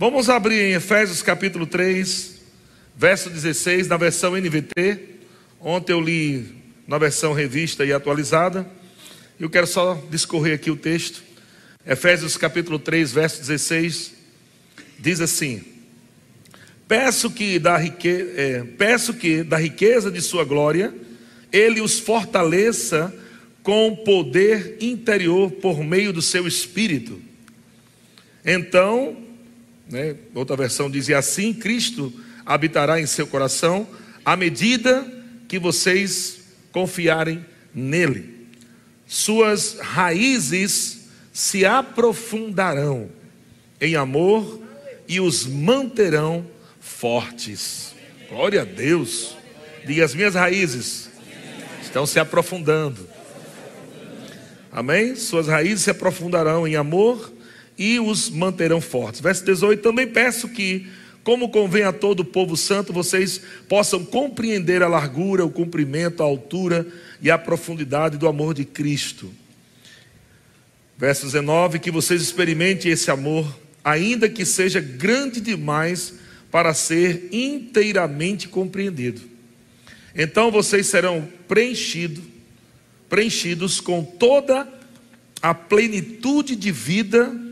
[0.00, 2.40] Vamos abrir em Efésios capítulo 3,
[2.96, 4.96] verso 16, na versão NVT.
[5.60, 6.54] Ontem eu li
[6.86, 8.64] na versão revista e atualizada.
[9.40, 11.20] Eu quero só discorrer aqui o texto.
[11.84, 14.12] Efésios capítulo 3, verso 16,
[15.00, 15.64] diz assim:
[16.86, 18.08] Peço que da, rique...
[18.36, 20.94] É, peço que da riqueza de sua glória,
[21.50, 23.12] ele os fortaleça
[23.64, 27.20] com poder interior por meio do seu espírito.
[28.44, 29.26] Então,
[29.90, 32.12] né, outra versão dizia assim: Cristo
[32.44, 33.86] habitará em seu coração
[34.24, 35.06] à medida
[35.46, 36.40] que vocês
[36.72, 38.46] confiarem nele.
[39.06, 43.08] Suas raízes se aprofundarão
[43.80, 44.60] em amor
[45.06, 46.46] e os manterão
[46.80, 47.94] fortes.
[48.28, 49.36] Glória a Deus.
[49.86, 51.08] Diga as minhas raízes
[51.88, 53.08] estão se aprofundando.
[54.70, 55.16] Amém?
[55.16, 57.32] Suas raízes se aprofundarão em amor
[57.78, 59.20] e os manterão fortes.
[59.20, 60.86] Verso 18: Também peço que,
[61.22, 66.26] como convém a todo o povo santo, vocês possam compreender a largura, o comprimento, a
[66.26, 66.86] altura
[67.22, 69.30] e a profundidade do amor de Cristo.
[70.98, 76.14] Verso 19: Que vocês experimentem esse amor, ainda que seja grande demais
[76.50, 79.20] para ser inteiramente compreendido.
[80.14, 82.24] Então vocês serão preenchidos,
[83.08, 84.66] preenchidos com toda
[85.40, 87.47] a plenitude de vida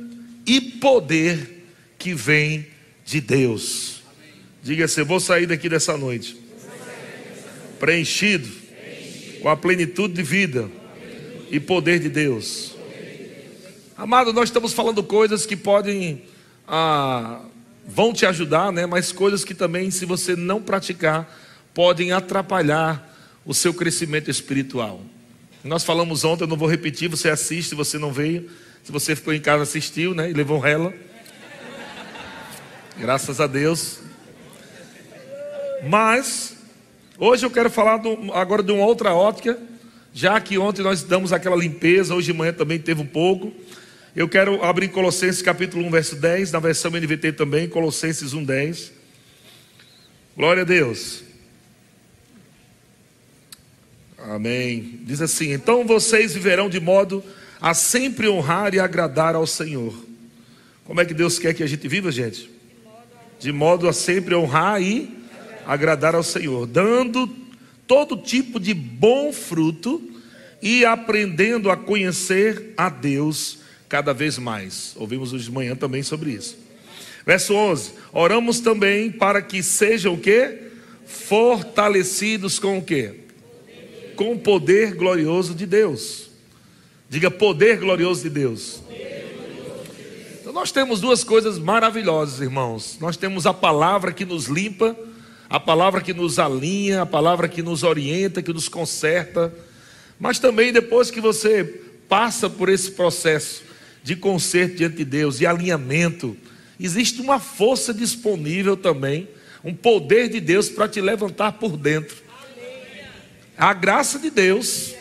[0.47, 1.66] e poder
[1.98, 2.66] que vem
[3.05, 4.02] de Deus.
[4.62, 6.47] Diga assim: vou sair daqui dessa noite
[7.78, 8.48] preenchido
[9.42, 10.70] com a plenitude de vida
[11.50, 12.74] e poder de Deus.
[13.97, 16.22] Amado, nós estamos falando coisas que podem
[16.67, 17.41] ah,
[17.86, 18.86] vão te ajudar, né?
[18.86, 21.39] Mas coisas que também, se você não praticar,
[21.72, 25.00] podem atrapalhar o seu crescimento espiritual.
[25.62, 28.50] Nós falamos ontem, eu não vou repetir, você assiste, você não veio.
[28.87, 30.31] Se você ficou em casa, assistiu, né?
[30.31, 30.95] E levou rela.
[32.97, 33.98] Graças a Deus.
[35.89, 36.56] Mas,
[37.19, 39.59] hoje eu quero falar do, agora de uma outra ótica.
[40.14, 43.52] Já que ontem nós damos aquela limpeza, hoje de manhã também teve um pouco.
[44.14, 48.92] Eu quero abrir Colossenses capítulo 1, verso 10, na versão NVT também, Colossenses 1, 10.
[50.36, 51.24] Glória a Deus.
[54.17, 55.01] Amém.
[55.03, 57.24] Diz assim: Então vocês viverão de modo
[57.61, 59.94] a sempre honrar e agradar ao Senhor.
[60.84, 62.50] Como é que Deus quer que a gente viva, gente?
[63.39, 65.17] De modo a sempre honrar e
[65.67, 67.28] agradar ao Senhor, dando
[67.86, 70.02] todo tipo de bom fruto
[70.62, 74.94] e aprendendo a conhecer a Deus cada vez mais.
[74.96, 76.56] Ouvimos hoje de manhã também sobre isso.
[77.24, 80.62] Verso 11: Oramos também para que sejam o quê?
[81.05, 83.14] Fortalecidos com o quê?
[84.14, 86.26] Com o poder glorioso de Deus.
[87.08, 88.83] Diga poder glorioso de Deus.
[90.40, 92.98] Então nós temos duas coisas maravilhosas, irmãos.
[93.00, 94.96] Nós temos a palavra que nos limpa,
[95.48, 99.55] a palavra que nos alinha, a palavra que nos orienta, que nos conserta.
[100.18, 101.64] Mas também depois que você
[102.08, 103.62] passa por esse processo
[104.02, 106.36] de conserto diante de Deus, de alinhamento,
[106.78, 109.28] existe uma força disponível também,
[109.62, 112.17] um poder de Deus para te levantar por dentro.
[113.56, 114.94] A graça de Deus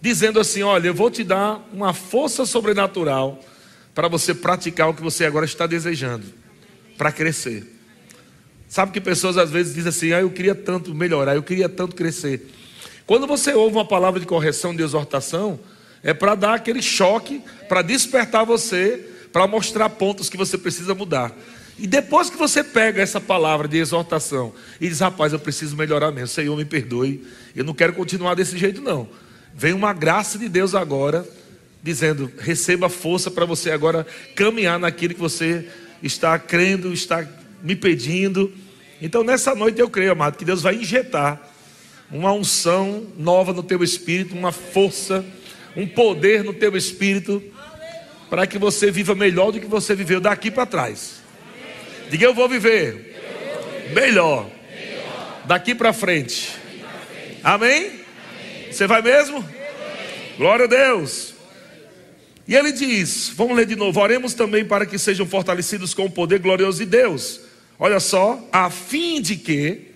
[0.00, 3.40] dizendo assim: Olha, eu vou te dar uma força sobrenatural
[3.94, 6.24] para você praticar o que você agora está desejando,
[6.96, 7.66] para crescer.
[8.68, 11.96] Sabe que pessoas às vezes dizem assim: Ah, eu queria tanto melhorar, eu queria tanto
[11.96, 12.48] crescer.
[13.06, 15.58] Quando você ouve uma palavra de correção, de exortação,
[16.02, 21.34] é para dar aquele choque, para despertar você, para mostrar pontos que você precisa mudar.
[21.78, 26.10] E depois que você pega essa palavra de exortação e diz: Rapaz, eu preciso melhorar
[26.10, 27.24] mesmo, Senhor, me perdoe,
[27.56, 29.08] eu não quero continuar desse jeito, não.
[29.54, 31.26] Vem uma graça de Deus agora,
[31.82, 35.68] dizendo: receba força para você agora caminhar naquilo que você
[36.02, 37.26] está crendo, está
[37.62, 38.52] me pedindo.
[39.00, 41.40] Então, nessa noite eu creio, amado, que Deus vai injetar
[42.10, 45.24] uma unção nova no teu espírito, uma força,
[45.76, 47.42] um poder no teu espírito,
[48.30, 51.22] para que você viva melhor do que você viveu daqui para trás.
[52.10, 53.16] Diga eu vou viver
[53.92, 54.48] melhor
[55.44, 56.56] daqui para frente.
[57.42, 57.97] Amém?
[58.78, 59.44] Você vai mesmo?
[60.36, 61.34] Glória a Deus.
[62.46, 66.10] E ele diz: vamos ler de novo, oremos também para que sejam fortalecidos com o
[66.10, 67.40] poder glorioso de Deus.
[67.76, 69.88] Olha só, a fim de que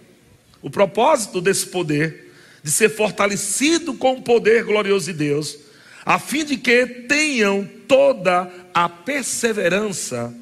[0.60, 5.58] o propósito desse poder, de ser fortalecido com o poder glorioso de Deus,
[6.04, 10.34] a fim de que tenham toda a perseverança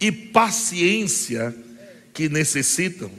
[0.00, 1.54] e paciência
[2.14, 3.10] que necessitam,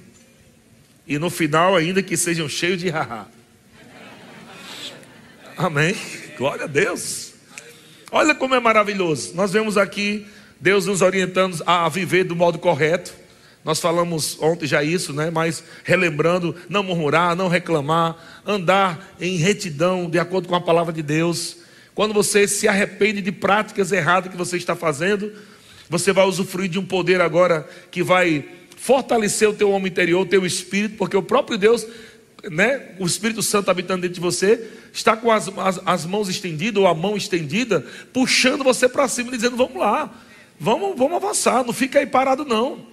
[1.05, 3.37] e no final ainda que sejam cheios de haha.
[5.59, 5.93] Amém.
[6.37, 7.33] Glória a Deus.
[8.13, 9.33] Olha como é maravilhoso.
[9.35, 10.25] Nós vemos aqui
[10.57, 13.13] Deus nos orientando a viver do modo correto.
[13.65, 15.29] Nós falamos ontem já isso, né?
[15.29, 21.03] Mas relembrando, não murmurar, não reclamar, andar em retidão, de acordo com a palavra de
[21.03, 21.57] Deus.
[21.93, 25.29] Quando você se arrepende de práticas erradas que você está fazendo,
[25.89, 28.47] você vai usufruir de um poder agora que vai
[28.77, 31.85] fortalecer o teu homem interior, o teu espírito, porque o próprio Deus,
[32.49, 36.81] né, o Espírito Santo habitando dentro de você, está com as, as, as mãos estendidas
[36.81, 40.13] ou a mão estendida, puxando você para cima, dizendo: Vamos lá,
[40.59, 42.87] vamos, vamos avançar, não fica aí parado, não.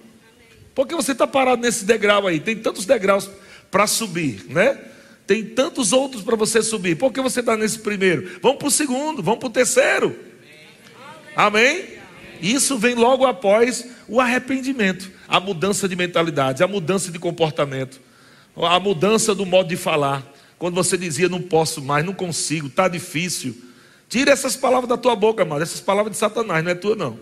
[0.75, 3.29] Porque você está parado nesse degrau aí, tem tantos degraus
[3.71, 4.77] para subir, né?
[5.25, 6.95] Tem tantos outros para você subir.
[6.95, 8.39] Por que você está nesse primeiro?
[8.41, 10.15] Vamos para o segundo, vamos para o terceiro.
[11.35, 11.97] Amém?
[12.41, 17.99] Isso vem logo após o arrependimento, a mudança de mentalidade, a mudança de comportamento,
[18.57, 20.33] a mudança do modo de falar.
[20.57, 23.55] Quando você dizia não posso mais, não consigo, está difícil.
[24.09, 25.61] Tira essas palavras da tua boca, amado.
[25.61, 27.19] Essas palavras de Satanás, não é tua, não.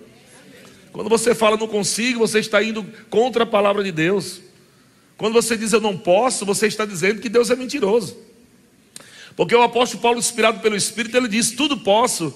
[0.94, 4.40] Quando você fala não consigo, você está indo contra a palavra de Deus.
[5.18, 8.18] Quando você diz eu não posso, você está dizendo que Deus é mentiroso.
[9.36, 12.34] Porque o apóstolo Paulo, inspirado pelo Espírito, ele diz: Tudo posso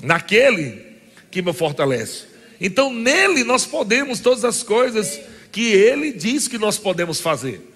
[0.00, 0.86] naquele
[1.30, 2.24] que me fortalece.
[2.60, 7.69] Então, nele nós podemos todas as coisas que ele diz que nós podemos fazer.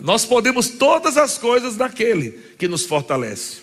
[0.00, 3.62] Nós podemos todas as coisas naquele que nos fortalece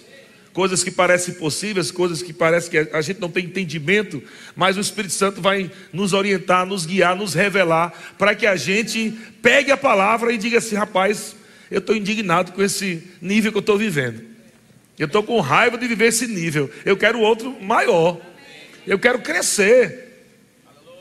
[0.59, 4.21] coisas que parecem possíveis, coisas que parece que a gente não tem entendimento,
[4.55, 9.17] mas o Espírito Santo vai nos orientar, nos guiar, nos revelar, para que a gente
[9.41, 11.35] pegue a palavra e diga assim: rapaz,
[11.71, 14.21] eu estou indignado com esse nível que eu estou vivendo.
[14.97, 16.69] Eu estou com raiva de viver esse nível.
[16.83, 18.19] Eu quero outro maior.
[18.85, 20.08] Eu quero crescer.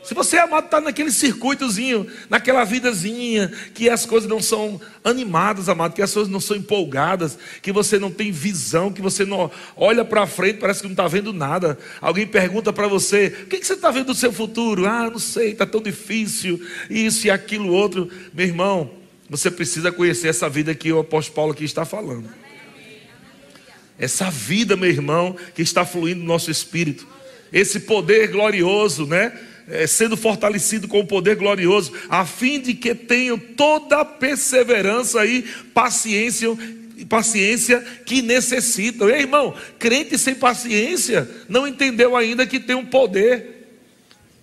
[0.09, 5.93] Se você, amado, está naquele circuitozinho, naquela vidazinha, que as coisas não são animadas, amado,
[5.93, 10.03] que as coisas não são empolgadas, que você não tem visão, que você não olha
[10.03, 11.77] para frente, parece que não está vendo nada.
[12.01, 14.87] Alguém pergunta para você: o que, que você está vendo do seu futuro?
[14.87, 16.59] Ah, não sei, está tão difícil,
[16.89, 18.09] isso e aquilo outro.
[18.33, 18.89] Meu irmão,
[19.29, 22.27] você precisa conhecer essa vida que o apóstolo Paulo aqui está falando.
[23.95, 27.07] Essa vida, meu irmão, que está fluindo no nosso espírito.
[27.53, 29.48] Esse poder glorioso, né?
[29.69, 35.25] É, sendo fortalecido com o poder glorioso, a fim de que tenham toda a perseverança
[35.25, 35.43] e
[35.73, 36.57] paciência
[37.07, 39.09] paciência que necessitam.
[39.09, 43.67] E, irmão, crente sem paciência não entendeu ainda que tem um poder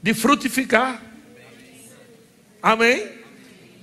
[0.02, 1.02] de frutificar.
[2.62, 3.08] Amém?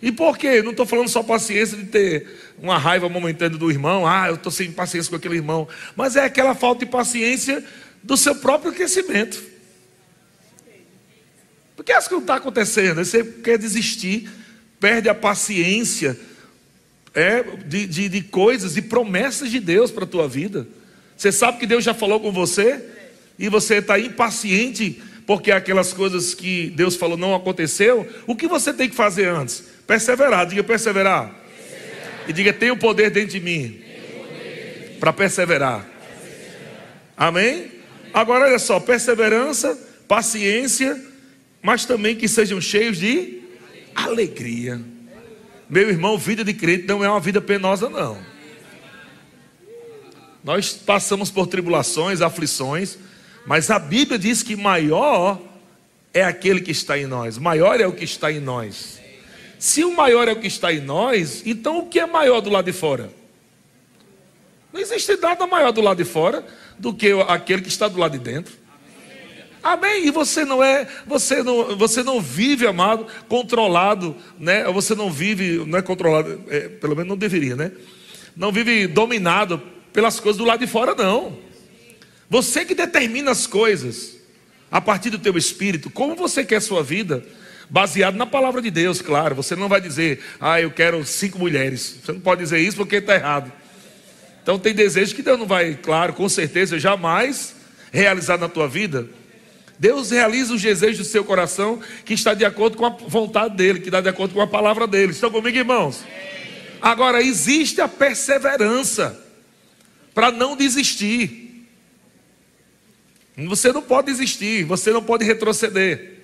[0.02, 0.62] E por quê?
[0.62, 4.52] Não estou falando só paciência de ter uma raiva momentânea do irmão, ah, eu estou
[4.52, 7.64] sem paciência com aquele irmão, mas é aquela falta de paciência
[8.02, 9.53] do seu próprio crescimento.
[11.76, 13.04] Porque acho que não está acontecendo.
[13.04, 14.30] Você quer desistir,
[14.80, 16.18] perde a paciência
[17.14, 20.68] é, de, de, de coisas e promessas de Deus para a tua vida.
[21.18, 22.84] Você sabe que Deus já falou com você
[23.38, 28.08] e você está impaciente porque aquelas coisas que Deus falou não aconteceu.
[28.28, 29.64] O que você tem que fazer antes?
[29.88, 30.46] Perseverar.
[30.46, 31.34] Diga perseverar.
[32.28, 33.80] E diga: tem o poder dentro de mim
[35.00, 35.88] para perseverar.
[37.16, 37.72] Amém?
[38.14, 39.78] Agora olha só: perseverança,
[40.08, 41.13] paciência
[41.64, 43.42] mas também que sejam cheios de
[43.96, 44.82] alegria.
[45.70, 48.18] Meu irmão, vida de crente não é uma vida penosa, não.
[50.44, 52.98] Nós passamos por tribulações, aflições,
[53.48, 55.42] mas a Bíblia diz que maior
[56.14, 59.02] é aquele que está em nós, maior é o que está em nós.
[59.58, 62.50] Se o maior é o que está em nós, então o que é maior do
[62.50, 63.10] lado de fora?
[64.74, 66.46] Não existe nada maior do lado de fora
[66.78, 68.63] do que aquele que está do lado de dentro.
[69.64, 70.08] Amém.
[70.08, 74.66] E você não é, você não, você não vive, amado, controlado, né?
[74.66, 77.72] Você não vive, não é controlado, é, pelo menos não deveria, né?
[78.36, 79.62] Não vive dominado
[79.94, 81.38] pelas coisas do lado de fora, não.
[82.30, 84.18] Você que determina as coisas
[84.70, 87.24] a partir do teu espírito, como você quer a sua vida,
[87.70, 89.36] baseado na palavra de Deus, claro.
[89.36, 92.00] Você não vai dizer, ah, eu quero cinco mulheres.
[92.04, 93.52] Você não pode dizer isso porque está errado.
[94.42, 97.56] Então tem desejos que Deus não vai, claro, com certeza, jamais
[97.92, 99.08] realizar na tua vida.
[99.80, 103.80] Deus realiza os desejos do seu coração que está de acordo com a vontade dele,
[103.80, 105.12] que está de acordo com a palavra dele.
[105.12, 106.04] Estão comigo, irmãos?
[106.82, 109.20] Agora, existe a perseverança
[110.14, 111.68] para não desistir.
[113.38, 116.20] Você não pode desistir, você não pode retroceder.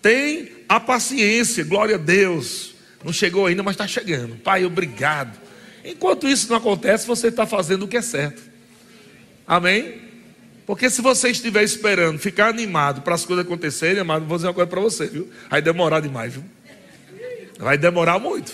[0.00, 2.74] Tem a paciência, glória a Deus.
[3.04, 4.36] Não chegou ainda, mas está chegando.
[4.36, 5.40] Pai, obrigado.
[5.84, 8.42] Enquanto isso não acontece, você está fazendo o que é certo.
[9.46, 10.11] Amém?
[10.66, 14.54] Porque se você estiver esperando ficar animado para as coisas acontecerem, amado, vou dizer uma
[14.54, 15.30] coisa para você, viu?
[15.50, 16.44] Vai demorar demais, viu?
[17.58, 18.52] Vai demorar muito.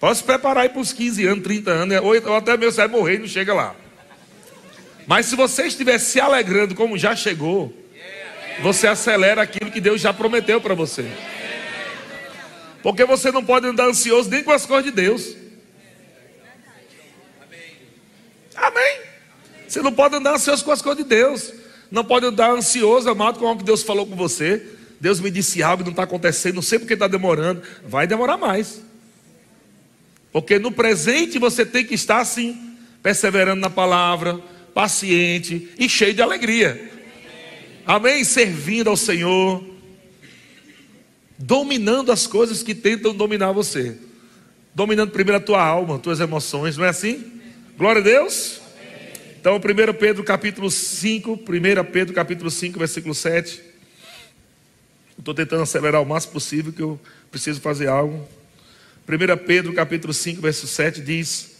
[0.00, 2.88] Pode se preparar aí para os 15 anos, 30 anos, ou até mesmo você vai
[2.88, 3.74] morrer e não chega lá.
[5.06, 7.72] Mas se você estiver se alegrando como já chegou,
[8.62, 11.10] você acelera aquilo que Deus já prometeu para você.
[12.82, 15.36] Porque você não pode andar ansioso nem com as coisas de Deus.
[18.54, 19.05] Amém.
[19.76, 21.52] Você não pode andar ansioso com as coisas de Deus.
[21.90, 24.66] Não pode andar ansioso, amado, com algo que Deus falou com você.
[24.98, 27.62] Deus me disse algo e não está acontecendo, não sei porque está demorando.
[27.86, 28.80] Vai demorar mais.
[30.32, 34.40] Porque no presente você tem que estar assim, perseverando na palavra,
[34.72, 36.90] paciente e cheio de alegria.
[37.84, 38.24] Amém?
[38.24, 39.62] Servindo ao Senhor,
[41.36, 43.98] dominando as coisas que tentam dominar você.
[44.74, 47.22] Dominando primeiro a tua alma, tuas emoções, não é assim?
[47.76, 48.64] Glória a Deus.
[49.48, 53.62] Então, 1 Pedro capítulo 5, 1 Pedro capítulo 5, versículo 7.
[55.16, 56.98] Estou tentando acelerar o máximo possível, que eu
[57.30, 58.28] preciso fazer algo.
[59.08, 61.58] 1 Pedro capítulo 5, verso 7 diz: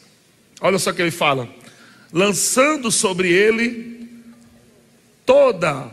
[0.61, 1.49] Olha só o que ele fala:
[2.13, 4.11] lançando sobre ele
[5.25, 5.89] toda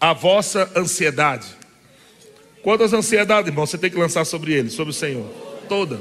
[0.00, 1.46] a vossa ansiedade.
[2.60, 5.28] Quantas ansiedades, irmão, você tem que lançar sobre ele, sobre o Senhor?
[5.68, 6.00] Toda.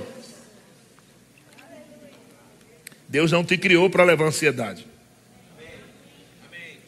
[3.07, 4.94] Deus não te criou para levar ansiedade.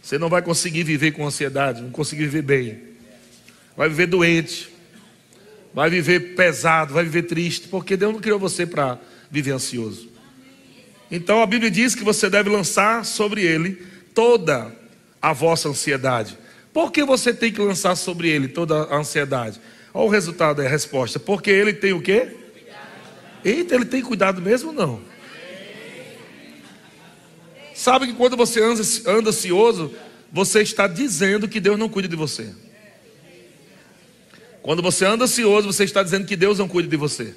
[0.07, 2.79] Você não vai conseguir viver com ansiedade, não conseguir viver bem.
[3.75, 4.73] Vai viver doente,
[5.73, 8.97] vai viver pesado, vai viver triste, porque Deus não criou você para
[9.29, 10.07] viver ansioso.
[11.11, 13.85] Então a Bíblia diz que você deve lançar sobre ele
[14.15, 14.73] toda
[15.21, 16.37] a vossa ansiedade.
[16.71, 19.59] Por que você tem que lançar sobre ele toda a ansiedade?
[19.93, 21.19] Olha o resultado, é a resposta.
[21.19, 22.33] Porque ele tem o quê?
[23.43, 25.01] Eita, ele tem cuidado mesmo não?
[27.77, 29.93] Sabe que quando você anda, anda ansioso,
[30.31, 32.51] você está dizendo que Deus não cuida de você.
[34.63, 37.36] Quando você anda ansioso, você está dizendo que Deus não cuida de você.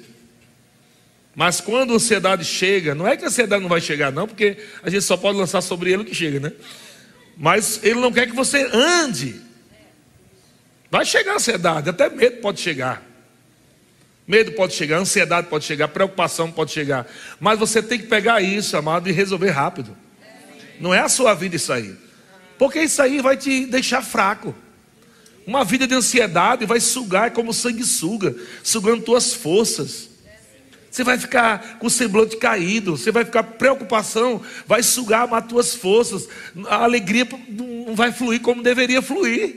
[1.35, 4.57] Mas quando a ansiedade chega, não é que a ansiedade não vai chegar, não, porque
[4.81, 6.51] a gente só pode lançar sobre ele o que chega, né?
[7.37, 9.39] Mas ele não quer que você ande.
[10.89, 13.07] Vai chegar a ansiedade, até medo pode chegar.
[14.27, 17.07] Medo pode chegar, ansiedade pode chegar, preocupação pode chegar.
[17.39, 19.95] Mas você tem que pegar isso, amado, e resolver rápido.
[20.81, 21.95] Não é a sua vida isso aí.
[22.57, 24.53] Porque isso aí vai te deixar fraco.
[25.45, 30.09] Uma vida de ansiedade vai sugar, como sanguessuga, sugando tuas forças.
[30.89, 35.75] Você vai ficar com o semblante caído, você vai ficar preocupação, vai sugar as tuas
[35.75, 36.27] forças.
[36.67, 39.55] A alegria não vai fluir como deveria fluir.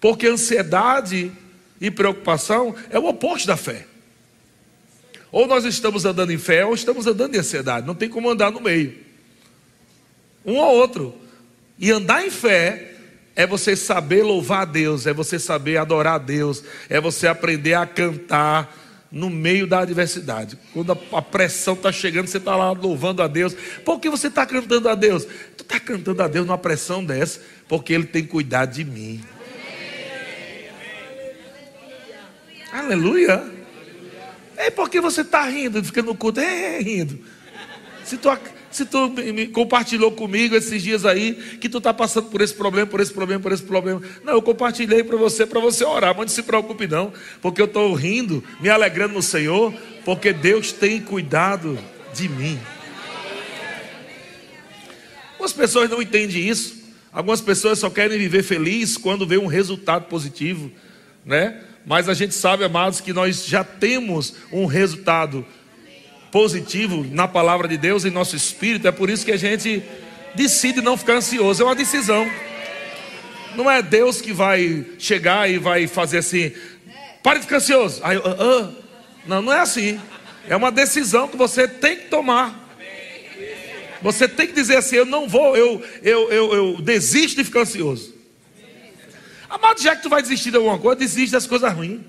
[0.00, 1.32] Porque ansiedade
[1.80, 3.86] e preocupação é o oposto da fé.
[5.34, 7.84] Ou nós estamos andando em fé, ou estamos andando em ansiedade.
[7.84, 8.94] Não tem como andar no meio.
[10.46, 11.12] Um ou outro.
[11.76, 12.92] E andar em fé
[13.34, 17.74] é você saber louvar a Deus, é você saber adorar a Deus, é você aprender
[17.74, 18.72] a cantar
[19.10, 20.56] no meio da adversidade.
[20.72, 23.56] Quando a, pressão está chegando, você está lá louvando a Deus.
[23.84, 25.24] Por que você está cantando a Deus?
[25.56, 29.20] Tu está cantando a Deus numa pressão dessa, porque Ele tem cuidado de mim.
[32.72, 33.63] Aleluia.
[34.56, 37.18] É porque você está rindo, fica no culto, é, é rindo.
[38.04, 38.28] Se tu,
[38.70, 42.86] se tu me compartilhou comigo esses dias aí, que tu está passando por esse problema,
[42.86, 44.02] por esse problema, por esse problema.
[44.22, 47.66] Não, eu compartilhei para você, para você orar, mas não se preocupe não, porque eu
[47.66, 49.72] estou rindo, me alegrando no Senhor,
[50.04, 51.78] porque Deus tem cuidado
[52.12, 52.58] de mim.
[55.32, 56.84] Algumas pessoas não entendem isso.
[57.12, 60.70] Algumas pessoas só querem viver feliz quando vê um resultado positivo,
[61.24, 61.62] né?
[61.86, 65.44] Mas a gente sabe, amados, que nós já temos um resultado
[66.32, 68.88] positivo na palavra de Deus em nosso espírito.
[68.88, 69.82] É por isso que a gente
[70.34, 71.62] decide não ficar ansioso.
[71.62, 72.26] É uma decisão.
[73.54, 76.52] Não é Deus que vai chegar e vai fazer assim,
[77.22, 78.00] pare de ficar ansioso.
[78.02, 78.84] Aí, uh.
[79.26, 80.00] Não, não é assim.
[80.48, 82.62] É uma decisão que você tem que tomar.
[84.02, 87.60] Você tem que dizer assim: eu não vou, eu, eu, eu, eu desisto de ficar
[87.60, 88.13] ansioso.
[89.54, 92.00] Amado, já que tu vai desistir de alguma coisa, desiste das coisas ruins.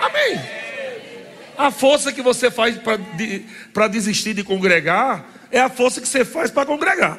[0.00, 0.40] Amém.
[1.58, 2.78] A força que você faz
[3.74, 7.18] para desistir de congregar é a força que você faz para congregar.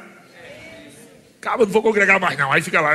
[1.42, 2.50] Cara, não vou congregar mais não.
[2.54, 2.94] Aí fica lá,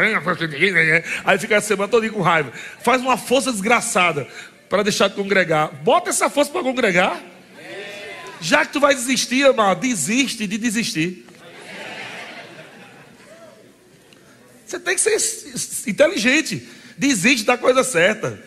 [1.25, 2.51] aí fica a semana toda com raiva.
[2.83, 4.27] Faz uma força desgraçada
[4.71, 5.71] para deixar de congregar.
[5.83, 7.21] Bota essa força para congregar.
[8.41, 11.27] Já que tu vai desistir, amado, desiste de desistir.
[14.67, 16.69] Você tem que ser inteligente.
[16.99, 18.43] Desiste da coisa certa.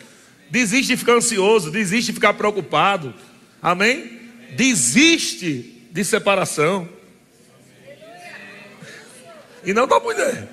[0.50, 1.70] Desiste de ficar ansioso.
[1.70, 3.14] Desiste de ficar preocupado.
[3.62, 4.20] Amém?
[4.54, 6.88] Desiste de separação.
[9.64, 10.48] E não da mulher.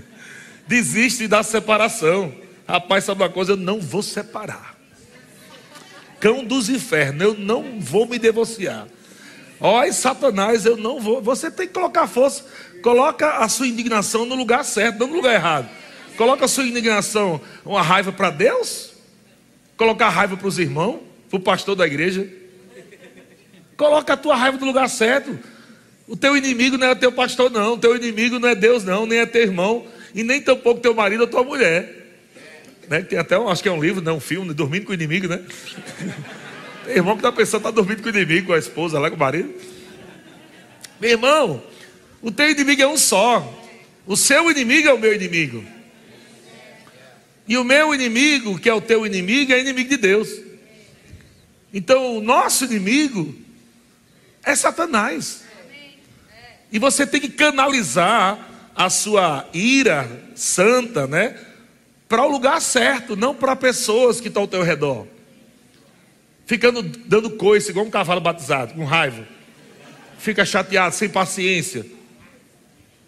[0.68, 2.34] Desiste da separação.
[2.66, 3.52] Rapaz, sabe uma coisa?
[3.52, 4.76] Eu não vou separar.
[6.20, 8.86] Cão dos infernos, eu não vou me divorciar.
[9.60, 11.20] Ó, Satanás, eu não vou.
[11.20, 12.44] Você tem que colocar força.
[12.82, 15.68] Coloca a sua indignação no lugar certo, não no lugar errado.
[16.16, 18.92] Coloca a sua indignação, uma raiva para Deus.
[19.76, 22.28] Colocar raiva para os irmãos, para o pastor da igreja.
[23.76, 25.38] Coloca a tua raiva no lugar certo.
[26.06, 27.74] O teu inimigo não é teu pastor, não.
[27.74, 30.94] O teu inimigo não é Deus, não, nem é teu irmão, e nem tampouco teu
[30.94, 31.98] marido ou tua mulher.
[32.88, 33.02] Né?
[33.02, 35.28] Tem até, um, acho que é um livro, não, um filme, Dormindo com o Inimigo,
[35.28, 35.42] né?
[36.88, 39.18] Irmão que está pensando, está dormindo com o inimigo, com a esposa lá, com o
[39.18, 39.54] marido.
[41.00, 41.62] Meu irmão,
[42.20, 43.54] o teu inimigo é um só.
[44.06, 45.64] O seu inimigo é o meu inimigo.
[47.46, 50.28] E o meu inimigo, que é o teu inimigo, é inimigo de Deus.
[51.72, 53.34] Então, o nosso inimigo
[54.42, 55.44] é Satanás.
[56.70, 58.38] E você tem que canalizar
[58.74, 61.38] a sua ira santa, né?
[62.08, 65.06] Para o lugar certo, não para pessoas que estão ao teu redor.
[66.48, 69.28] Ficando dando coice, igual um cavalo batizado, com raiva.
[70.18, 71.84] Fica chateado, sem paciência.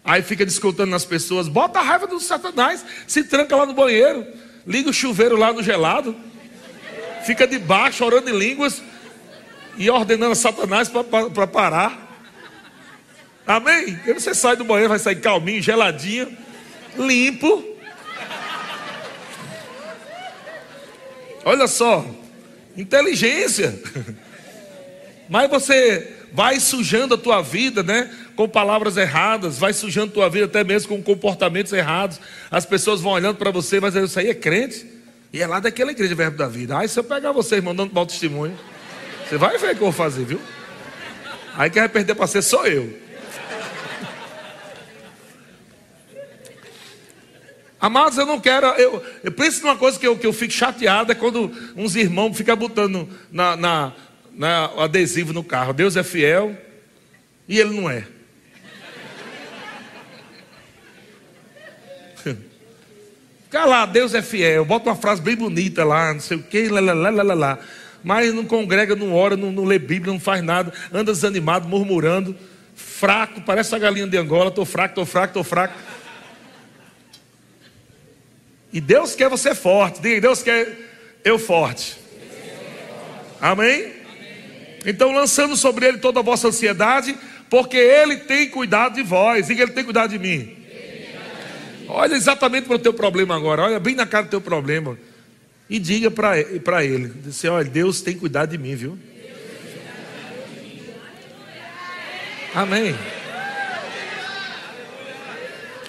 [0.05, 1.47] Aí fica descontando nas pessoas.
[1.47, 4.27] Bota a raiva do Satanás, se tranca lá no banheiro,
[4.67, 6.15] liga o chuveiro lá no gelado,
[7.25, 8.79] fica debaixo orando em línguas
[9.75, 12.23] e ordenando a Satanás para parar.
[13.47, 13.99] Amém?
[14.05, 16.37] E você sai do banheiro, vai sair calminho, geladinho,
[16.95, 17.75] limpo.
[21.43, 22.05] Olha só,
[22.77, 23.79] inteligência.
[25.29, 28.09] Mas você vai sujando a tua vida, né?
[28.35, 32.19] Com palavras erradas, vai sujando a tua vida até mesmo com comportamentos errados.
[32.49, 34.85] As pessoas vão olhando para você, mas isso aí é crente.
[35.33, 36.77] E é lá daquela igreja Verbo da Vida.
[36.77, 38.57] Aí se eu pegar vocês mandando mau testemunho,
[39.27, 40.41] você vai ver o que eu vou fazer, viu?
[41.55, 43.00] Aí quem vai perder para ser sou eu.
[47.81, 48.67] Amados, eu não quero.
[48.67, 52.37] Eu, eu penso numa coisa que eu, que eu fico chateado: é quando uns irmãos
[52.37, 53.93] ficam botando na, na,
[54.31, 55.73] na, adesivo no carro.
[55.73, 56.55] Deus é fiel
[57.47, 58.05] e ele não é.
[63.45, 64.63] Fica lá, Deus é fiel.
[64.63, 67.57] Bota uma frase bem bonita lá, não sei o que, lá, lá, lá, lá, lá.
[68.03, 72.35] Mas não congrega, não ora, não, não lê Bíblia, não faz nada, anda desanimado, murmurando,
[72.75, 75.73] fraco, parece a galinha de Angola, estou fraco, estou fraco, estou fraco.
[78.73, 80.01] E Deus quer você forte.
[80.01, 80.67] Diga, Deus quer
[81.23, 81.97] eu forte.
[83.39, 83.91] Amém?
[84.85, 87.15] Então, lançando sobre ele toda a vossa ansiedade,
[87.49, 89.47] porque ele tem cuidado de vós.
[89.47, 90.57] Diga, ele tem cuidado de mim.
[91.87, 93.63] Olha exatamente para o teu problema agora.
[93.63, 94.97] Olha bem na cara do teu problema.
[95.69, 98.97] E diga para ele: diz assim, olha, Deus tem cuidado de mim, viu?
[102.53, 102.95] Amém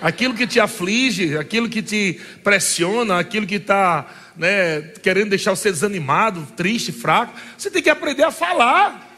[0.02, 5.70] aquilo que te aflige, aquilo que te pressiona, aquilo que está né, querendo deixar você
[5.70, 9.10] desanimado, triste, fraco, você tem que aprender a falar.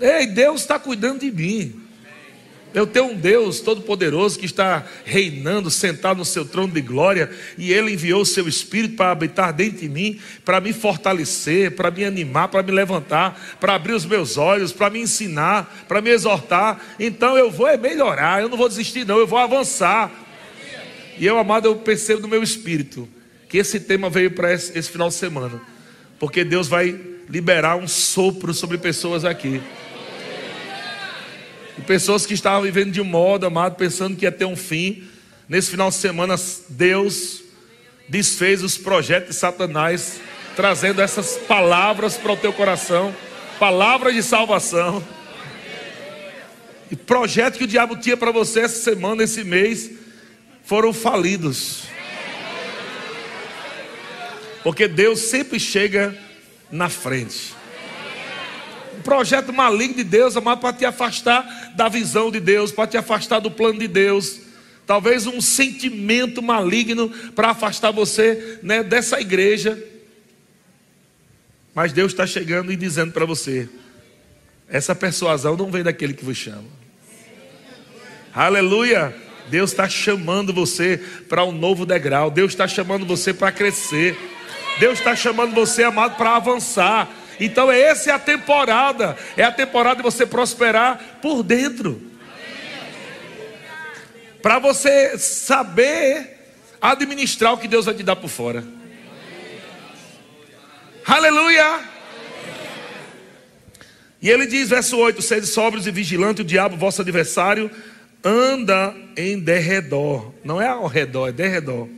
[0.00, 1.87] Ei, Deus está cuidando de mim.
[2.74, 7.72] Eu tenho um Deus todo-poderoso que está reinando, sentado no seu trono de glória, e
[7.72, 12.04] Ele enviou o seu Espírito para habitar dentro de mim, para me fortalecer, para me
[12.04, 16.78] animar, para me levantar, para abrir os meus olhos, para me ensinar, para me exortar.
[17.00, 20.12] Então eu vou melhorar, eu não vou desistir, não, eu vou avançar.
[21.18, 23.08] E eu, amado, eu percebo no meu espírito
[23.48, 25.60] que esse tema veio para esse, esse final de semana,
[26.18, 29.60] porque Deus vai liberar um sopro sobre pessoas aqui.
[31.86, 35.04] Pessoas que estavam vivendo de modo, amado, pensando que ia ter um fim.
[35.48, 36.34] Nesse final de semana,
[36.68, 37.42] Deus
[38.08, 40.20] desfez os projetos de Satanás,
[40.56, 43.14] trazendo essas palavras para o teu coração
[43.58, 45.04] palavras de salvação.
[46.90, 49.90] E projetos que o diabo tinha para você essa semana, esse mês,
[50.64, 51.84] foram falidos.
[54.62, 56.16] Porque Deus sempre chega
[56.70, 57.57] na frente
[59.08, 63.40] projeto maligno de Deus, amado, para te afastar da visão de Deus, para te afastar
[63.40, 64.40] do plano de Deus.
[64.86, 69.82] Talvez um sentimento maligno para afastar você né, dessa igreja.
[71.74, 73.66] Mas Deus está chegando e dizendo para você:
[74.68, 76.68] essa persuasão não vem daquele que vos chama.
[78.34, 79.16] Aleluia!
[79.48, 82.30] Deus está chamando você para um novo degrau.
[82.30, 84.18] Deus está chamando você para crescer.
[84.78, 87.08] Deus está chamando você, amado, para avançar.
[87.40, 92.02] Então essa é a temporada, é a temporada de você prosperar por dentro.
[94.42, 96.38] Para você saber
[96.80, 98.64] administrar o que Deus vai te dar por fora.
[101.04, 101.80] Aleluia!
[104.20, 107.70] E ele diz, verso 8: Sede sóbrios e vigilantes, o diabo, vosso adversário,
[108.22, 110.32] anda em derredor.
[110.44, 111.88] Não é ao redor, é derredor.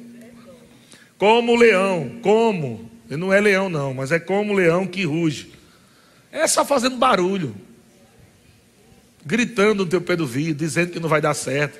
[1.18, 5.50] Como leão, como ele não é leão, não, mas é como um leão que ruge.
[6.30, 7.54] É só fazendo barulho.
[9.26, 11.78] gritando no teu pé do vidro, dizendo que não vai dar certo,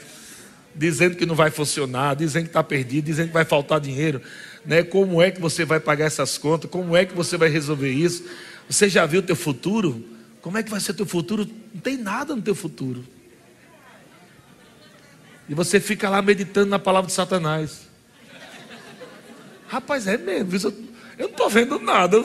[0.74, 4.20] dizendo que não vai funcionar, dizendo que está perdido, dizendo que vai faltar dinheiro,
[4.66, 4.82] né?
[4.82, 6.70] Como é que você vai pagar essas contas?
[6.70, 8.24] Como é que você vai resolver isso?
[8.68, 10.04] Você já viu o teu futuro?
[10.42, 11.48] Como é que vai ser o teu futuro?
[11.72, 13.04] Não tem nada no teu futuro.
[15.48, 17.88] E você fica lá meditando na palavra de Satanás.
[19.66, 20.89] Rapaz, é mesmo.
[21.20, 22.24] Eu não estou vendo nada.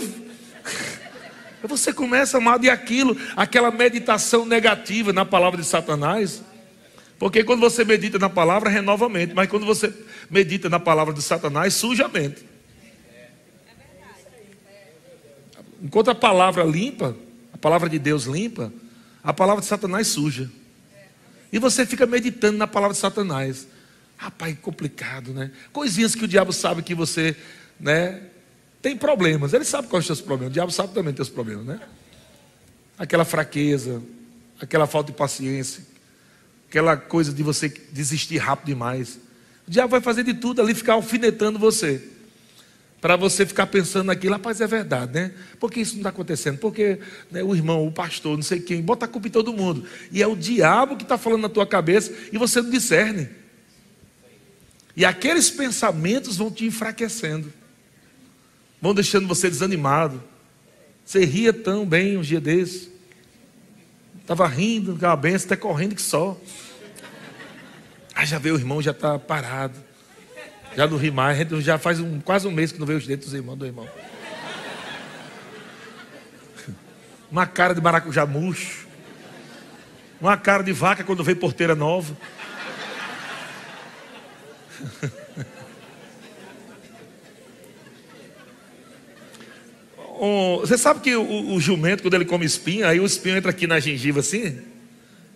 [1.63, 6.41] Você começa, amado, e aquilo, aquela meditação negativa na palavra de Satanás.
[7.19, 9.33] Porque quando você medita na palavra, renova a mente.
[9.33, 9.93] Mas quando você
[10.29, 12.45] medita na palavra de Satanás, suja a mente.
[15.83, 17.17] Enquanto a palavra limpa,
[17.51, 18.71] a palavra de Deus limpa,
[19.21, 20.49] a palavra de Satanás suja.
[21.51, 23.67] E você fica meditando na palavra de Satanás.
[24.15, 25.51] Rapaz, complicado, né?
[25.73, 27.35] Coisinhas que o diabo sabe que você,
[27.77, 28.21] né,
[28.85, 29.51] tem problemas.
[29.51, 30.51] Ele sabe quais são os seus problemas.
[30.51, 31.79] O diabo sabe também os seus problemas, né?
[32.99, 33.99] Aquela fraqueza,
[34.61, 35.83] aquela falta de paciência,
[36.69, 39.15] aquela coisa de você desistir rápido demais.
[39.67, 42.09] O diabo vai fazer de tudo ali, ficar alfinetando você.
[43.01, 45.33] Para você ficar pensando naquilo, rapaz, é verdade, né?
[45.59, 46.59] Por que isso não está acontecendo?
[46.59, 46.99] Porque
[47.31, 49.83] né, o irmão, o pastor, não sei quem, bota a culpa em todo mundo.
[50.11, 53.29] E é o diabo que está falando na tua cabeça e você não discerne.
[54.95, 57.51] E aqueles pensamentos vão te enfraquecendo,
[58.85, 60.23] vão deixando você desanimado.
[61.03, 62.91] Você ria tão bem um dia desse,
[64.21, 66.37] estava rindo, aquela benção, até correndo que só.
[68.13, 69.73] Aí já veio o irmão, já está parado.
[70.75, 73.25] Já não ri mais, já faz um, quase um mês que não vê os dedos
[73.25, 73.89] dos irmãos do irmão.
[77.31, 78.85] Uma cara de maracujá murcho.
[80.21, 82.15] Uma cara de vaca quando vê porteira nova.
[90.61, 93.67] você sabe que o, o, jumento, quando ele come espinho, aí o espinho entra aqui
[93.67, 94.57] na gengiva assim.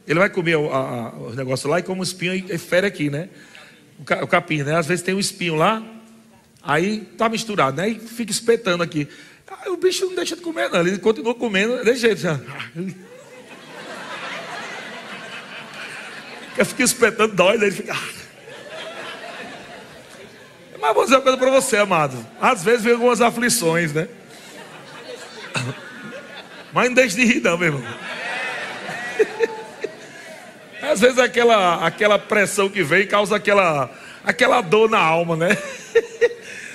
[0.08, 3.10] Ele vai comer o, a, o negócio lá e come o espinho e fere aqui,
[3.10, 3.30] né?
[4.22, 4.78] o capim, né?
[4.78, 5.84] Às vezes tem um espinho lá,
[6.64, 7.90] aí tá misturado, né?
[7.90, 9.08] E fica espetando aqui.
[9.62, 10.80] Aí o bicho não deixa de comer, não.
[10.80, 12.22] Ele continua comendo desse jeito.
[12.22, 12.40] Já.
[16.66, 17.98] Fica espetando, dói, daí ele fica.
[20.80, 22.26] Mas vou dizer uma coisa para você, amado.
[22.40, 24.08] Às vezes vem algumas aflições, né?
[26.74, 27.84] Mas não deixe de rir, não, meu irmão.
[30.82, 33.92] Às vezes aquela, aquela pressão que vem causa aquela,
[34.24, 35.50] aquela dor na alma, né?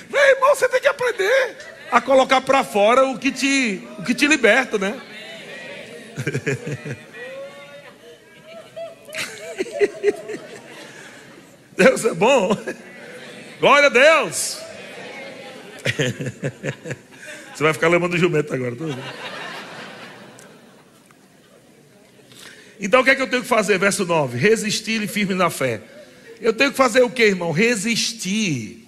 [0.09, 1.57] Meu irmão, você tem que aprender
[1.91, 5.01] a colocar para fora o que te, o que te liberta, né?
[11.75, 12.55] Deus é bom.
[13.59, 14.59] Glória a Deus.
[17.55, 18.75] Você vai ficar lembrando do jumento agora.
[18.75, 18.97] Tudo.
[22.77, 23.79] Então o que é que eu tenho que fazer?
[23.79, 25.81] Verso 9: resistir e firme na fé.
[26.41, 27.53] Eu tenho que fazer o que, irmão?
[27.53, 28.85] Resistir.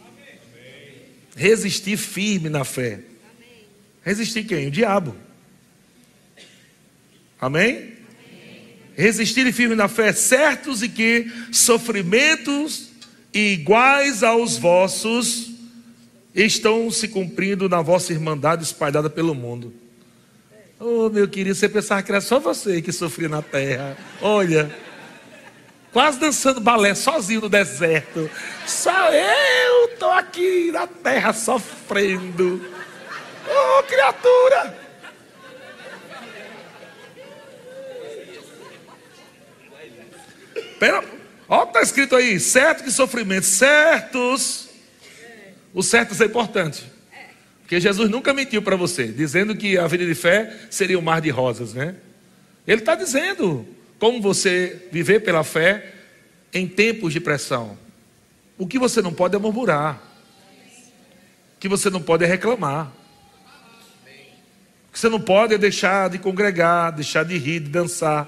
[1.34, 3.00] Resistir firme na fé.
[4.04, 4.68] Resistir quem?
[4.68, 5.16] O diabo.
[7.40, 7.94] Amém?
[8.98, 12.90] Resistir e firme na fé, certos e que sofrimentos
[13.34, 15.57] iguais aos vossos
[16.46, 19.74] estão se cumprindo na vossa irmandade espalhada pelo mundo.
[20.80, 23.98] Oh, meu querido, você pensava que era só você que sofria na terra.
[24.22, 24.72] Olha,
[25.92, 28.30] quase dançando balé sozinho no deserto.
[28.68, 32.64] Só eu estou aqui na terra sofrendo.
[33.50, 34.88] Oh, criatura!
[40.80, 41.04] Pera,
[41.50, 44.67] ó, está escrito aí, certo que sofrimento, certos.
[45.78, 46.92] Os certos é importante.
[47.62, 51.22] Porque Jesus nunca mentiu para você, dizendo que a vida de fé seria um mar
[51.22, 51.94] de rosas, né?
[52.66, 53.64] Ele está dizendo
[54.00, 55.94] como você viver pela fé
[56.52, 57.78] em tempos de pressão.
[58.58, 60.02] O que você não pode é murmurar.
[61.56, 62.92] O que você não pode é reclamar.
[64.90, 68.28] O que você não pode é deixar de congregar, deixar de rir, de dançar,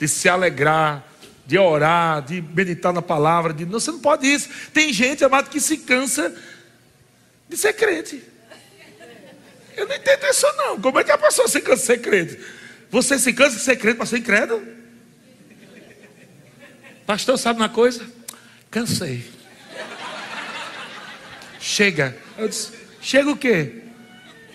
[0.00, 1.06] de se alegrar,
[1.46, 3.52] de orar, de meditar na palavra.
[3.52, 3.64] De...
[3.64, 4.48] Não, você não pode isso.
[4.72, 6.34] Tem gente, amado, que se cansa
[7.54, 8.22] de ser crente.
[9.76, 10.80] Eu não entendo isso não.
[10.80, 12.38] Como é que a pessoa se cansa de ser crente?
[12.90, 14.66] Você se cansa de ser crente para ser incrédulo?
[17.06, 18.06] Pastor, sabe uma coisa?
[18.70, 19.30] Cansei.
[21.60, 22.16] Chega.
[22.38, 23.82] Eu disse, chega o quê?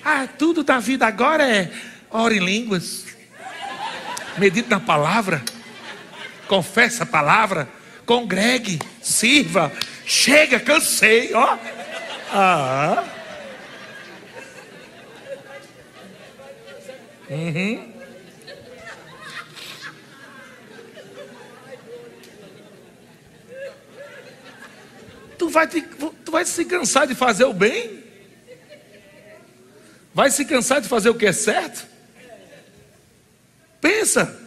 [0.04, 1.72] Ah, tudo da vida agora é
[2.10, 3.06] ora em línguas.
[4.38, 5.44] Medite na palavra.
[6.48, 7.68] Confessa a palavra.
[8.06, 8.80] Congregue.
[9.02, 9.72] Sirva.
[10.06, 11.58] Chega, cansei, ó.
[12.32, 13.04] Ah.
[17.30, 17.94] Uhum.
[25.38, 28.04] Tu vai, te, tu vai se cansar de fazer o bem?
[30.14, 31.88] Vai se cansar de fazer o que é certo?
[33.80, 34.42] Pensa.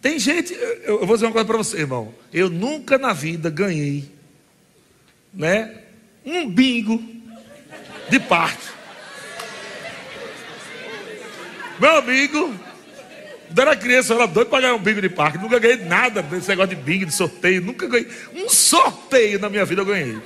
[0.00, 2.14] Tem gente, eu, eu vou dizer uma coisa para você, irmão.
[2.32, 4.10] Eu nunca na vida ganhei,
[5.32, 5.87] né?
[6.28, 7.02] Um bingo
[8.08, 8.76] de parto.
[11.78, 12.54] Meu amigo,
[13.46, 15.38] quando era criança, eu era doido para ganhar um bingo de parque.
[15.38, 17.62] Nunca ganhei nada desse negócio de bingo, de sorteio.
[17.62, 18.08] Nunca ganhei.
[18.34, 20.18] Um sorteio na minha vida eu ganhei.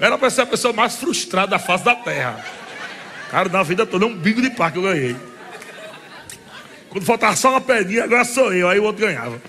[0.00, 2.44] Era para ser a pessoa mais frustrada da face da terra.
[3.30, 5.16] Cara, na vida toda, um bingo de parque eu ganhei.
[6.90, 8.68] Quando faltava só uma perninha, agora sou eu.
[8.68, 9.40] Aí o outro ganhava.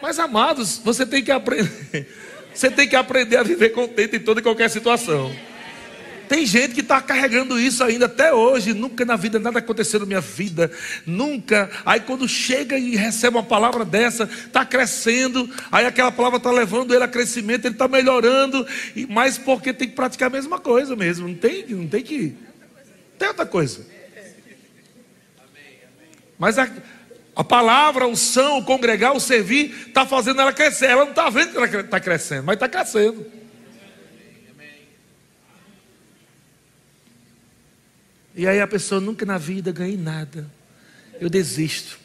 [0.00, 2.08] Mas, amados, você tem que aprender.
[2.54, 5.32] Você tem que aprender a viver contente em toda e qualquer situação.
[6.28, 8.74] Tem gente que está carregando isso ainda até hoje.
[8.74, 10.70] Nunca na vida nada aconteceu na minha vida.
[11.06, 11.70] Nunca.
[11.86, 15.48] Aí quando chega e recebe uma palavra dessa, está crescendo.
[15.72, 18.66] Aí aquela palavra está levando ele a crescimento, ele está melhorando.
[18.94, 21.28] E mais porque tem que praticar a mesma coisa mesmo.
[21.28, 22.36] Não tem, não tem que.
[23.18, 23.86] Tem outra coisa.
[26.38, 26.70] Mas a,
[27.38, 30.86] a palavra, o são, o congregar, o servir, está fazendo ela crescer.
[30.86, 33.24] Ela não está vendo que ela está crescendo, mas está crescendo.
[38.34, 40.50] E aí a pessoa nunca na vida ganhei nada.
[41.20, 42.00] Eu desisto.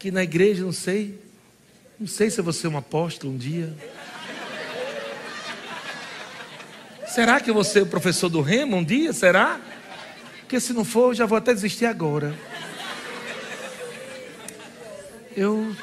[0.00, 1.16] Que na igreja, não sei.
[1.96, 3.72] Não sei se eu vou ser um apóstolo um dia.
[7.06, 9.12] Será que eu vou ser o professor do remo um dia?
[9.12, 9.60] Será?
[10.40, 12.49] Porque se não for, eu já vou até desistir agora.
[15.36, 15.74] Eu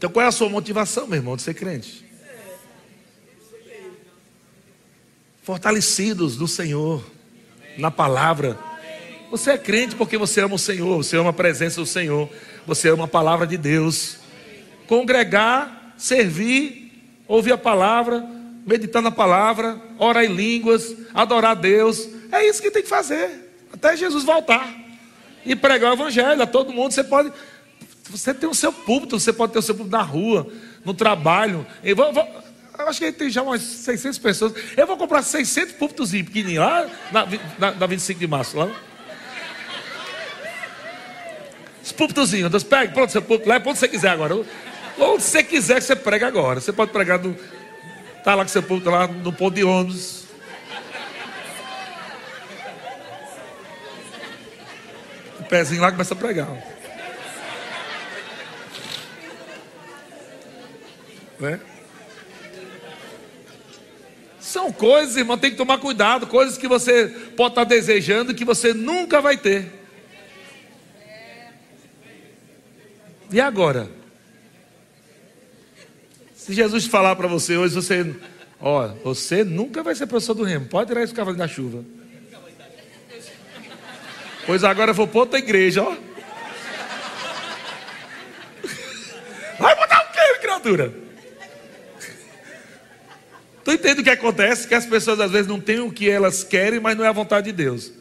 [0.00, 2.02] Então qual é a sua motivação, meu irmão, de ser crente?
[5.42, 7.04] Fortalecidos no Senhor,
[7.76, 8.58] na palavra.
[9.30, 12.30] Você é crente porque você ama o Senhor, você ama a presença do Senhor,
[12.66, 14.16] você ama a palavra de Deus.
[14.86, 16.90] Congregar, servir,
[17.28, 18.26] ouvir a palavra,
[18.66, 22.08] meditar na palavra, orar em línguas, adorar a Deus.
[22.30, 24.68] É isso que tem que fazer, até Jesus voltar.
[25.44, 26.92] E pregar o evangelho a todo mundo.
[26.92, 27.32] Você pode
[28.10, 30.52] você tem o seu púlpito, você pode ter o seu púlpito na rua,
[30.84, 31.64] no trabalho.
[31.82, 32.26] Eu, vou, vou,
[32.76, 34.52] eu acho que tem já umas 600 pessoas.
[34.76, 37.26] Eu vou comprar 600 púlpitos pequenininhos lá na,
[37.58, 38.58] na, na 25 de março.
[38.58, 38.68] Lá.
[41.82, 42.50] Os púlpitozinhos.
[42.50, 44.34] Deus pega, pronto, seu púlpito, leva onde você quiser agora.
[44.98, 46.60] Onde você quiser que você prega agora.
[46.60, 47.36] Você pode pregar no.
[48.22, 50.24] Tá lá com seu púlpito lá no ponto de ônibus.
[55.38, 56.48] O pezinho lá começa a pregar.
[61.38, 61.58] Né?
[64.38, 68.74] São coisas, irmão, tem que tomar cuidado, coisas que você pode estar desejando que você
[68.74, 69.72] nunca vai ter.
[73.32, 73.99] E agora?
[76.50, 78.12] Se Jesus falar para você hoje, você,
[78.60, 81.84] ó, você nunca vai ser professor do remo, pode tirar esse cavalo da chuva.
[84.44, 85.96] Pois agora eu vou para outra igreja, ó.
[89.60, 90.92] Vai botar o quê, criatura?
[93.64, 94.66] Tu entende o que acontece?
[94.66, 97.12] Que as pessoas às vezes não têm o que elas querem, mas não é a
[97.12, 97.92] vontade de Deus.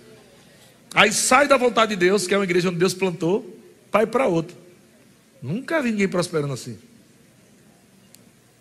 [0.95, 3.59] Aí sai da vontade de Deus, que é uma igreja onde Deus plantou,
[3.91, 4.57] vai para outra.
[5.39, 6.88] Nunca vi ninguém prosperando assim.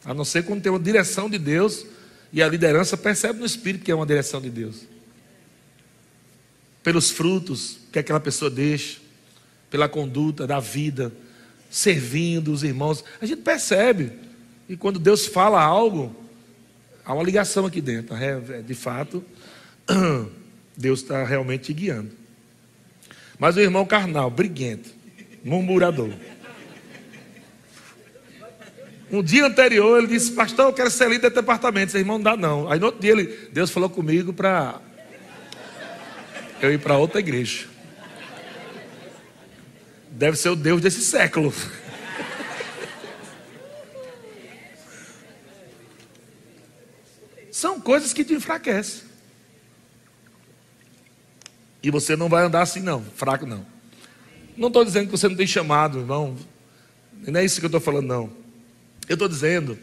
[0.08, 1.86] A não ser quando tem uma direção de Deus
[2.32, 4.82] e a liderança percebe no espírito que é uma direção de Deus.
[6.82, 8.98] Pelos frutos que aquela pessoa deixa,
[9.70, 11.12] pela conduta da vida,
[11.70, 13.04] servindo os irmãos.
[13.20, 14.10] A gente percebe.
[14.68, 16.14] E quando Deus fala algo,
[17.08, 18.14] Há uma ligação aqui dentro.
[18.14, 19.24] É, de fato,
[20.76, 22.10] Deus está realmente te guiando.
[23.38, 24.90] Mas o irmão carnal, briguento,
[25.42, 26.10] murmurador.
[29.10, 31.88] Um dia anterior ele disse, pastor, eu quero ser líder de departamento.
[31.90, 32.70] Esse irmão não dá não.
[32.70, 34.80] Aí no outro dia ele, Deus falou comigo para
[36.60, 37.66] eu ir para outra igreja.
[40.10, 41.54] Deve ser o Deus desse século.
[47.50, 49.08] São coisas que te enfraquecem.
[51.82, 53.64] E você não vai andar assim, não, fraco não.
[54.56, 56.36] Não estou dizendo que você não tem chamado, irmão.
[57.26, 58.47] Não é isso que eu estou falando, não.
[59.08, 59.78] Eu estou dizendo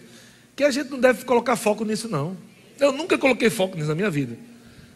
[0.56, 2.38] que a gente não deve colocar foco nisso, não.
[2.80, 4.38] Eu nunca coloquei foco nisso na minha vida.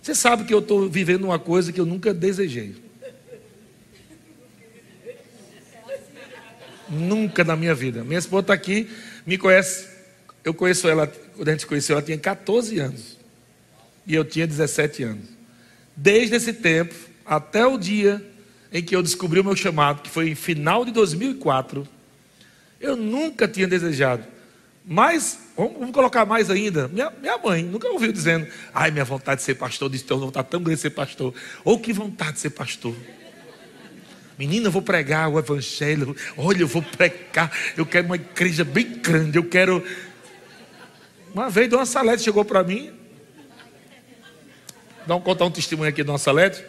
[0.01, 2.75] Você sabe que eu estou vivendo uma coisa que eu nunca desejei.
[6.89, 8.03] Nunca na minha vida.
[8.03, 8.89] Minha esposa está aqui,
[9.25, 9.87] me conhece.
[10.43, 13.17] Eu conheço ela quando a gente conheceu, ela tinha 14 anos.
[14.05, 15.25] E eu tinha 17 anos.
[15.95, 16.93] Desde esse tempo
[17.25, 18.21] até o dia
[18.71, 21.87] em que eu descobri o meu chamado, que foi em final de 2004,
[22.79, 24.23] eu nunca tinha desejado.
[24.85, 29.43] Mas, vamos, colocar mais ainda, minha, minha, mãe nunca ouviu dizendo, ai, minha vontade de
[29.43, 31.33] ser pastor, disse, tenho vontade tão grande de ser pastor.
[31.63, 32.95] Ou que vontade de ser pastor.
[34.39, 36.15] Menina, eu vou pregar o evangelho.
[36.37, 37.51] Olha, eu vou pregar.
[37.75, 39.37] Eu quero uma igreja bem grande.
[39.37, 39.83] Eu quero.
[41.33, 42.91] Uma vez, Dona Salete chegou para mim.
[45.05, 46.63] Vamos contar um testemunho aqui, Dona Salete.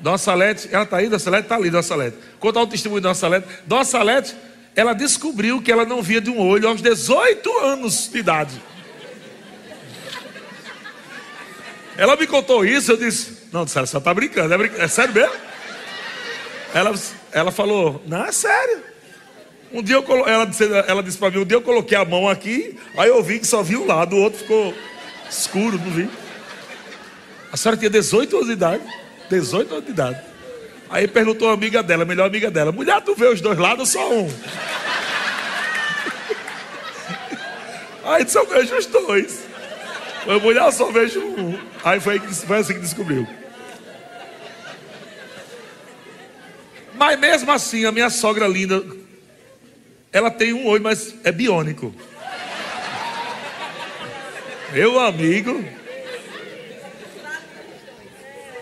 [0.00, 1.42] Dona Salete, ela está aí, Dona Salete?
[1.42, 2.16] Está ali, Dona Salete.
[2.40, 3.48] Contar um testemunho de Dona Salete.
[3.66, 4.34] Dona Salete,
[4.76, 8.62] ela descobriu que ela não via de um olho aos 18 anos de idade.
[11.96, 15.34] Ela me contou isso, eu disse, não, você só está brincando, é, é sério mesmo?
[16.74, 16.92] Ela,
[17.30, 18.82] ela falou, não, é sério.
[19.72, 20.28] Um dia eu colo...
[20.28, 23.22] ela disse, ela disse para mim, um dia eu coloquei a mão aqui, aí eu
[23.22, 24.74] vi que só vi um lado, o outro ficou
[25.30, 26.08] escuro, não vi.
[27.52, 28.82] A senhora tinha 18 anos de idade.
[29.30, 30.20] 18 anos de idade.
[30.90, 33.80] Aí perguntou a amiga dela, a melhor amiga dela, mulher, tu vê os dois lados
[33.80, 34.30] ou só um?
[38.04, 39.44] Aí disse, eu vejo os dois.
[40.26, 41.58] Eu, mulher, eu só vejo um.
[41.82, 43.26] Aí foi, foi assim que descobriu.
[46.94, 48.84] Mas mesmo assim, a minha sogra linda,
[50.12, 51.94] ela tem um olho, mas é biônico.
[54.72, 55.64] Meu amigo,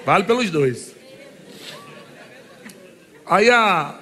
[0.05, 0.95] vale pelos dois.
[3.27, 3.99] Aí a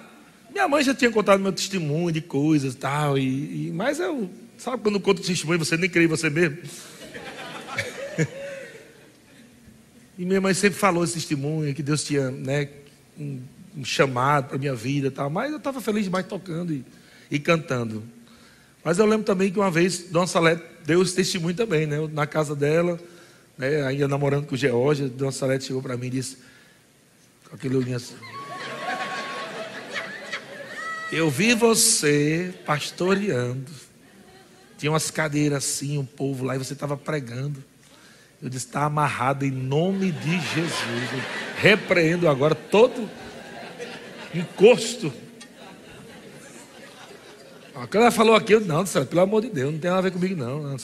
[0.50, 4.82] minha mãe já tinha contado meu testemunho de coisas tal, e, e mas eu, sabe
[4.82, 6.58] quando conta testemunho você nem crê em você mesmo?
[10.18, 12.68] e minha mãe sempre falou esse testemunho que Deus tinha, né,
[13.18, 13.40] um,
[13.76, 16.84] um chamado para minha vida tal, mas eu estava feliz demais tocando e,
[17.30, 18.02] e, cantando.
[18.82, 21.98] Mas eu lembro também que uma vez Dona Salete deu esse testemunho também, né?
[22.12, 22.98] Na casa dela,
[23.58, 23.82] né?
[23.82, 26.38] ainda namorando com o Georgia, Dona Salete chegou para mim e disse,
[27.48, 28.14] com aquele olhinho assim.
[31.12, 33.70] Eu vi você pastoreando.
[34.78, 37.62] Tinha umas cadeiras assim, um povo lá, e você estava pregando.
[38.42, 41.12] Eu disse, está amarrado em nome de Jesus.
[41.12, 41.20] Eu
[41.58, 43.08] repreendo agora todo
[44.34, 45.12] encosto.
[47.72, 50.36] Quando ela falou aquilo, não, pelo amor de Deus, não tem nada a ver comigo,
[50.36, 50.62] não.
[50.62, 50.76] não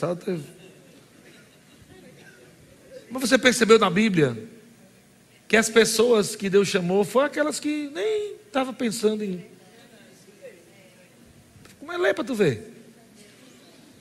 [3.10, 4.36] Mas você percebeu na Bíblia
[5.46, 9.55] que as pessoas que Deus chamou foram aquelas que nem estavam pensando em.
[11.96, 12.74] Como é ler para tu ver?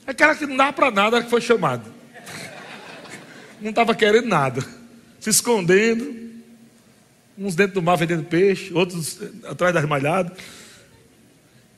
[0.06, 1.90] Aquela que não dava para nada que foi chamado.
[3.58, 4.62] Não estava querendo nada.
[5.18, 6.14] Se escondendo
[7.38, 10.36] uns dentro do mar vendendo peixe, outros atrás das malhadas.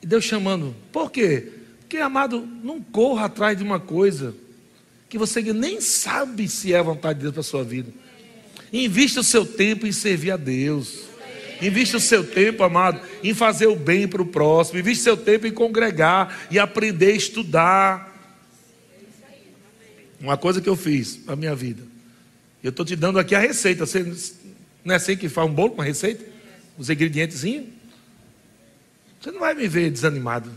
[0.01, 0.75] E Deus chamando.
[0.91, 1.53] Por quê?
[1.79, 4.35] Porque, amado, não corra atrás de uma coisa
[5.07, 7.93] que você nem sabe se é a vontade de Deus para a sua vida.
[8.73, 11.08] Invista o seu tempo em servir a Deus.
[11.61, 14.79] Invista o seu tempo, amado, em fazer o bem para o próximo.
[14.79, 18.09] Invista o seu tempo em congregar e aprender a estudar.
[20.19, 21.83] Uma coisa que eu fiz para a minha vida.
[22.63, 23.85] Eu estou te dando aqui a receita.
[23.85, 24.03] Você
[24.83, 26.23] não é assim que faz um bolo com a receita?
[26.77, 27.41] Os ingredientes.
[27.41, 30.51] Você não vai me ver desanimado.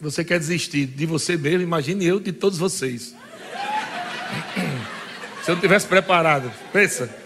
[0.00, 3.14] Você quer desistir de você mesmo, imagine eu de todos vocês.
[5.44, 7.19] Se eu não tivesse preparado, pensa.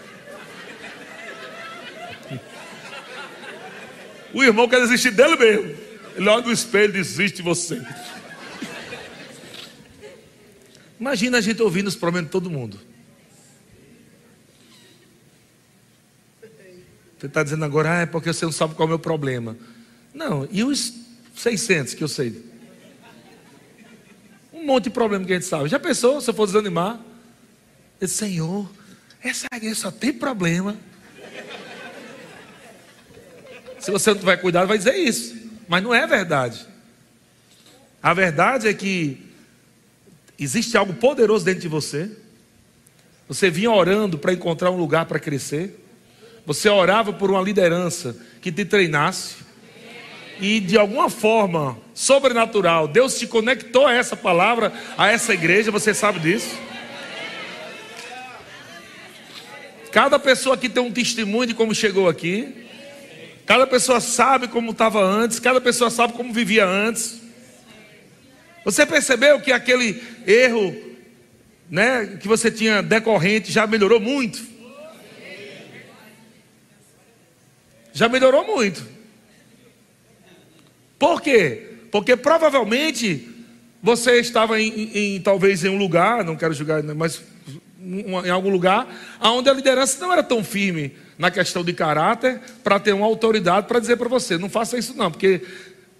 [4.35, 5.77] O irmão quer desistir dele mesmo.
[6.13, 7.81] Ele olha no espelho e desiste de você.
[10.99, 12.77] Imagina a gente ouvindo os problemas de todo mundo.
[17.17, 19.55] Você está dizendo agora, ah, é porque você não sabe qual é o meu problema.
[20.13, 20.93] Não, e os
[21.33, 22.43] 600 que eu sei?
[24.51, 25.69] Um monte de problema que a gente sabe.
[25.69, 26.99] Já pensou se eu for desanimar?
[28.01, 28.69] Eu disse, Senhor,
[29.23, 30.75] essa igreja só tem problema.
[33.85, 35.35] Se você não tiver cuidado, vai dizer isso.
[35.67, 36.65] Mas não é verdade.
[38.01, 39.19] A verdade é que
[40.39, 42.09] existe algo poderoso dentro de você.
[43.27, 45.79] Você vinha orando para encontrar um lugar para crescer.
[46.47, 49.35] Você orava por uma liderança que te treinasse.
[50.41, 55.93] E de alguma forma sobrenatural, Deus te conectou a essa palavra, a essa igreja, você
[55.93, 56.57] sabe disso?
[59.91, 62.64] Cada pessoa aqui tem um testemunho de como chegou aqui.
[63.45, 67.21] Cada pessoa sabe como estava antes, cada pessoa sabe como vivia antes.
[68.63, 70.75] Você percebeu que aquele erro,
[71.69, 74.55] né, que você tinha decorrente já melhorou muito?
[77.93, 78.85] já melhorou muito.
[80.99, 81.77] Por quê?
[81.91, 83.31] Porque provavelmente
[83.81, 87.21] Você estava em, em, talvez em um lugar, não quero julgar, né, mas
[87.79, 88.87] em algum lugar,
[89.21, 93.67] onde a liderança não era tão firme na questão de caráter para ter uma autoridade
[93.67, 95.41] para dizer para você, não faça isso não, porque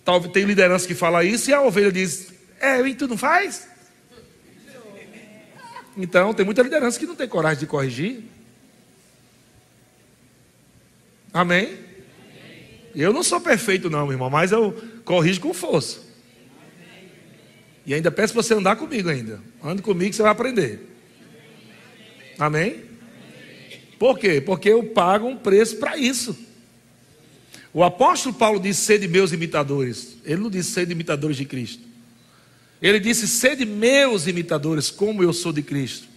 [0.04, 3.68] talvez tem liderança que fala isso e a ovelha diz, é, e tu não faz?
[5.98, 8.24] Então, tem muita liderança que não tem coragem de corrigir.
[11.34, 11.78] Amém?
[12.94, 16.00] Eu não sou perfeito, não, irmão, mas eu corrijo com força.
[17.86, 19.42] E ainda peço para você andar comigo ainda.
[19.64, 20.82] Ande comigo que você vai aprender.
[22.40, 22.84] Amém?
[23.98, 24.42] Por quê?
[24.42, 26.38] Porque eu pago um preço para isso.
[27.74, 30.18] O apóstolo Paulo disse: sede meus imitadores.
[30.24, 31.84] Ele não disse sede imitadores de Cristo.
[32.82, 36.08] Ele disse: sede meus imitadores, como eu sou de Cristo.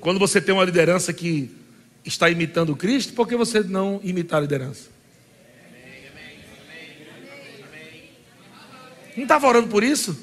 [0.00, 1.50] Quando você tem uma liderança que
[2.04, 4.90] está imitando Cristo, por que você não imitar a liderança?
[9.16, 10.16] Não estava orando por isso?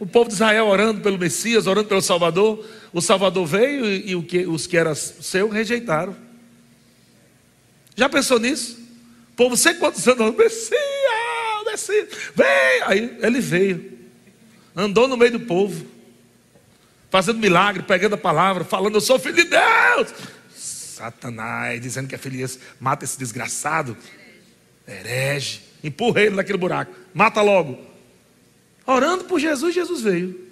[0.00, 2.66] O povo de Israel orando pelo Messias, orando pelo Salvador.
[2.90, 6.16] O Salvador veio e, e os que eram seu rejeitaram.
[7.94, 8.80] Já pensou nisso?
[9.32, 10.80] O povo, sei quantos anos, Messias,
[11.66, 12.46] Messias, vem.
[12.86, 13.98] Aí ele veio,
[14.74, 15.86] andou no meio do povo,
[17.10, 20.14] fazendo milagre, pegando a palavra, falando: Eu sou filho de Deus.
[20.54, 23.94] Satanás, dizendo que é filho de Deus, mata esse desgraçado,
[24.88, 27.89] herege, empurra ele naquele buraco, mata logo.
[28.86, 30.48] Orando por Jesus, Jesus veio.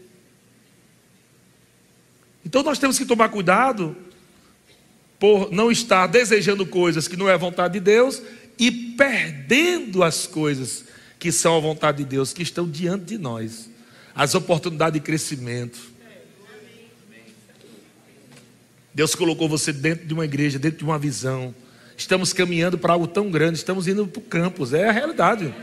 [2.45, 3.97] Então nós temos que tomar cuidado
[5.19, 8.23] por não estar desejando coisas que não é vontade de Deus
[8.59, 10.85] e perdendo as coisas
[11.19, 13.69] que são a vontade de Deus, que estão diante de nós,
[14.15, 15.79] as oportunidades de crescimento.
[18.95, 21.55] Deus colocou você dentro de uma igreja, dentro de uma visão.
[21.97, 25.55] Estamos caminhando para algo tão grande, estamos indo para o campus, é a realidade.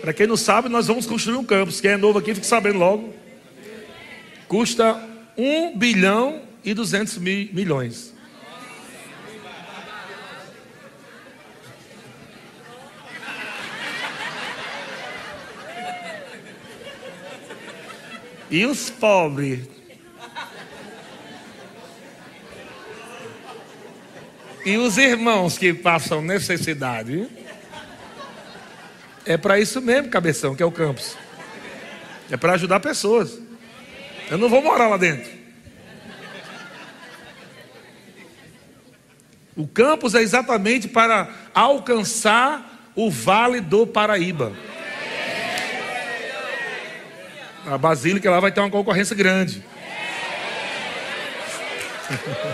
[0.00, 1.80] Para quem não sabe, nós vamos construir um campus.
[1.80, 3.14] Quem é novo aqui, fique sabendo logo.
[4.48, 4.98] Custa
[5.36, 8.14] 1 bilhão e 200 mil, milhões.
[18.50, 19.68] E os pobres?
[24.66, 27.28] E os irmãos que passam necessidade?
[29.30, 31.16] É para isso mesmo, cabeção, que é o campus.
[32.28, 33.38] É para ajudar pessoas.
[34.28, 35.30] Eu não vou morar lá dentro.
[39.56, 44.52] O campus é exatamente para alcançar o Vale do Paraíba.
[47.64, 49.62] A Basílica lá vai ter uma concorrência grande.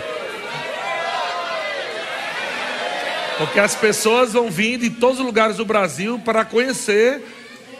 [3.37, 7.21] Porque as pessoas vão vir de todos os lugares do Brasil para conhecer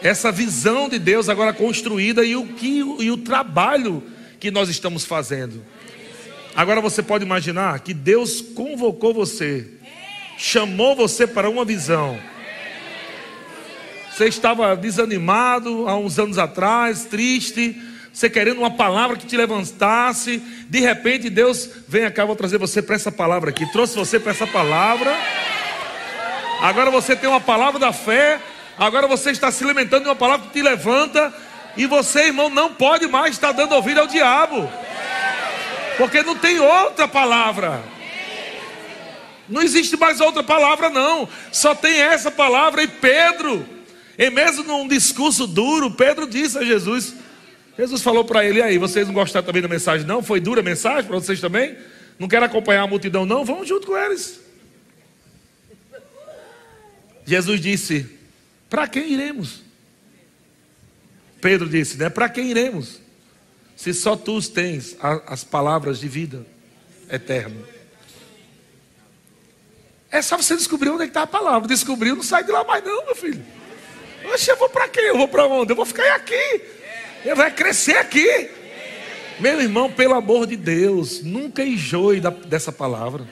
[0.00, 4.02] essa visão de Deus agora construída e o, que, e o trabalho
[4.38, 5.64] que nós estamos fazendo.
[6.54, 9.66] Agora você pode imaginar que Deus convocou você,
[10.36, 12.18] chamou você para uma visão.
[14.12, 17.80] Você estava desanimado há uns anos atrás, triste,
[18.18, 20.42] você querendo uma palavra que te levantasse.
[20.68, 23.64] De repente, Deus vem cá, vou trazer você para essa palavra aqui.
[23.72, 25.14] Trouxe você para essa palavra.
[26.60, 28.40] Agora você tem uma palavra da fé
[28.78, 31.34] Agora você está se alimentando de uma palavra que te levanta.
[31.76, 34.70] E você, irmão, não pode mais estar dando ouvido ao diabo.
[35.96, 37.82] Porque não tem outra palavra.
[39.48, 41.28] Não existe mais outra palavra, não.
[41.50, 42.84] Só tem essa palavra.
[42.84, 43.68] E Pedro,
[44.16, 47.14] e mesmo num discurso duro, Pedro disse a Jesus:
[47.78, 50.20] Jesus falou para ele: e aí, vocês não gostaram também da mensagem, não?
[50.20, 51.78] Foi dura a mensagem para vocês também?
[52.18, 53.44] Não querem acompanhar a multidão, não?
[53.44, 54.40] Vamos junto com eles.
[57.24, 58.18] Jesus disse:
[58.68, 59.62] para quem iremos?
[61.40, 62.10] Pedro disse, né?
[62.10, 63.00] Para quem iremos?
[63.76, 66.44] Se só tu tens as palavras de vida
[67.08, 67.56] eterna.
[70.10, 71.68] É só você descobrir onde é está a palavra.
[71.68, 73.44] Descobriu, não sai de lá mais não, meu filho.
[74.32, 75.00] Oxe, eu vou para quê?
[75.00, 75.70] Eu vou para onde?
[75.70, 76.77] Eu vou ficar aqui.
[77.24, 78.50] Eu vou crescer aqui.
[79.40, 83.26] Meu irmão, pelo amor de Deus, nunca enjoe dessa palavra.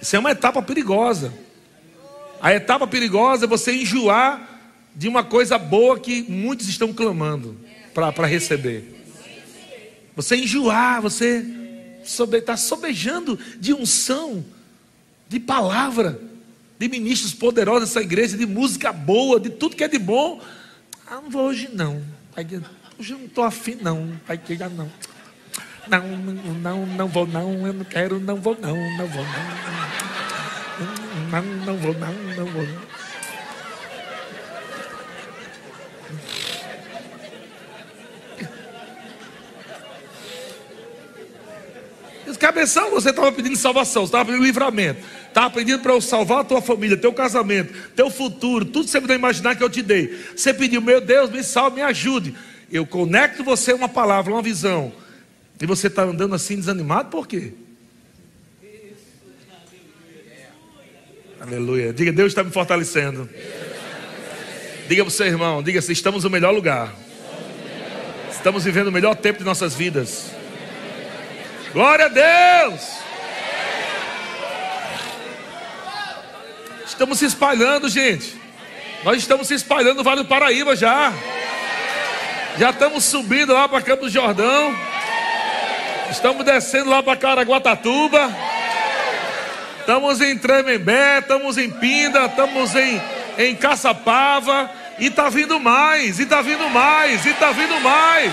[0.00, 1.32] Isso é uma etapa perigosa.
[2.40, 4.48] A etapa perigosa é você enjoar
[4.94, 7.56] de uma coisa boa que muitos estão clamando
[7.94, 9.00] para receber.
[10.16, 11.44] Você enjoar, você
[12.02, 14.44] está sobejando de unção,
[15.28, 16.20] de palavra,
[16.82, 20.40] de ministros poderosos dessa igreja, de música boa, de tudo que é de bom.
[21.06, 22.02] Ah, não vou hoje não.
[22.98, 24.18] Hoje eu não estou afim não.
[24.26, 24.90] Pai, que já não.
[25.86, 26.02] Não,
[26.60, 29.32] não, não vou não, eu não quero, não vou não, não vou não.
[31.30, 32.62] não, não vou, não, não vou.
[32.62, 32.92] Não.
[42.42, 45.00] Cabeção, você estava pedindo salvação, você estava pedindo livramento,
[45.32, 49.00] estava pedindo para eu salvar a tua família, teu casamento, teu futuro, tudo que você
[49.00, 50.16] puder imaginar que eu te dei.
[50.36, 52.34] Você pediu, meu Deus, me salve, me ajude.
[52.70, 54.92] Eu conecto você a uma palavra, uma visão.
[55.60, 57.52] E você está andando assim desanimado, por quê?
[61.40, 61.92] Aleluia.
[61.92, 63.28] Diga, Deus está me fortalecendo.
[64.88, 66.94] Diga para o seu irmão, diga assim: estamos no melhor lugar.
[68.30, 70.30] Estamos vivendo o melhor tempo de nossas vidas.
[71.72, 73.01] Glória a Deus.
[76.92, 78.36] Estamos se espalhando, gente.
[79.02, 81.10] Nós estamos se espalhando no Vale do Paraíba já.
[82.58, 84.76] Já estamos subindo lá para Campo do Jordão.
[86.10, 88.30] Estamos descendo lá para Caraguatatuba.
[89.80, 93.00] Estamos em Tremembé, estamos em Pinda, estamos em,
[93.38, 94.70] em Caçapava.
[94.98, 98.32] E está vindo mais, e está vindo mais, e está vindo mais.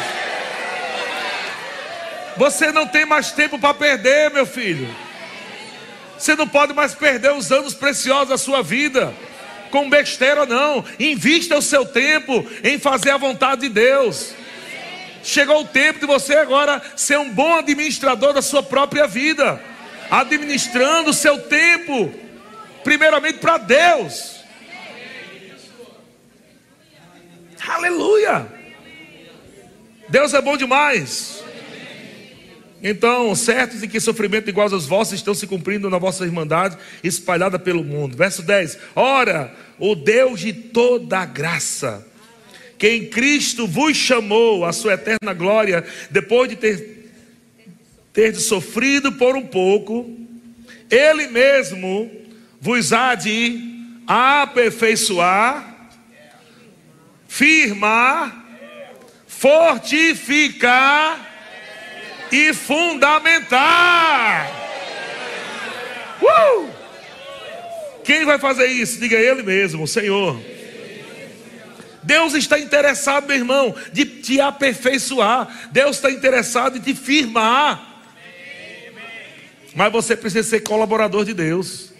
[2.35, 4.93] Você não tem mais tempo para perder, meu filho.
[6.19, 9.13] Você não pode mais perder os anos preciosos da sua vida
[9.71, 10.83] com besteira, não.
[10.99, 14.33] Invista o seu tempo em fazer a vontade de Deus.
[15.23, 19.61] Chegou o tempo de você agora ser um bom administrador da sua própria vida,
[20.09, 22.13] administrando o seu tempo,
[22.83, 24.39] primeiramente para Deus.
[27.67, 28.47] Aleluia!
[30.07, 31.43] Deus é bom demais.
[32.81, 37.59] Então, certos de que sofrimento iguais aos vossos estão se cumprindo na vossa irmandade, espalhada
[37.59, 38.15] pelo mundo.
[38.15, 42.07] Verso 10: Ora, o Deus de toda graça,
[42.77, 47.11] que em Cristo vos chamou à sua eterna glória, depois de ter,
[48.13, 50.09] ter sofrido por um pouco,
[50.89, 52.09] Ele mesmo
[52.61, 53.59] vos há de
[54.07, 55.91] aperfeiçoar,
[57.27, 58.45] firmar,
[59.27, 61.28] fortificar
[62.31, 64.47] e fundamentar.
[66.21, 66.69] Uh!
[68.03, 68.99] Quem vai fazer isso?
[68.99, 70.39] Diga ele mesmo, o Senhor.
[72.01, 75.69] Deus está interessado, meu irmão, de te aperfeiçoar.
[75.71, 78.01] Deus está interessado em te firmar.
[79.75, 81.91] Mas você precisa ser colaborador de Deus.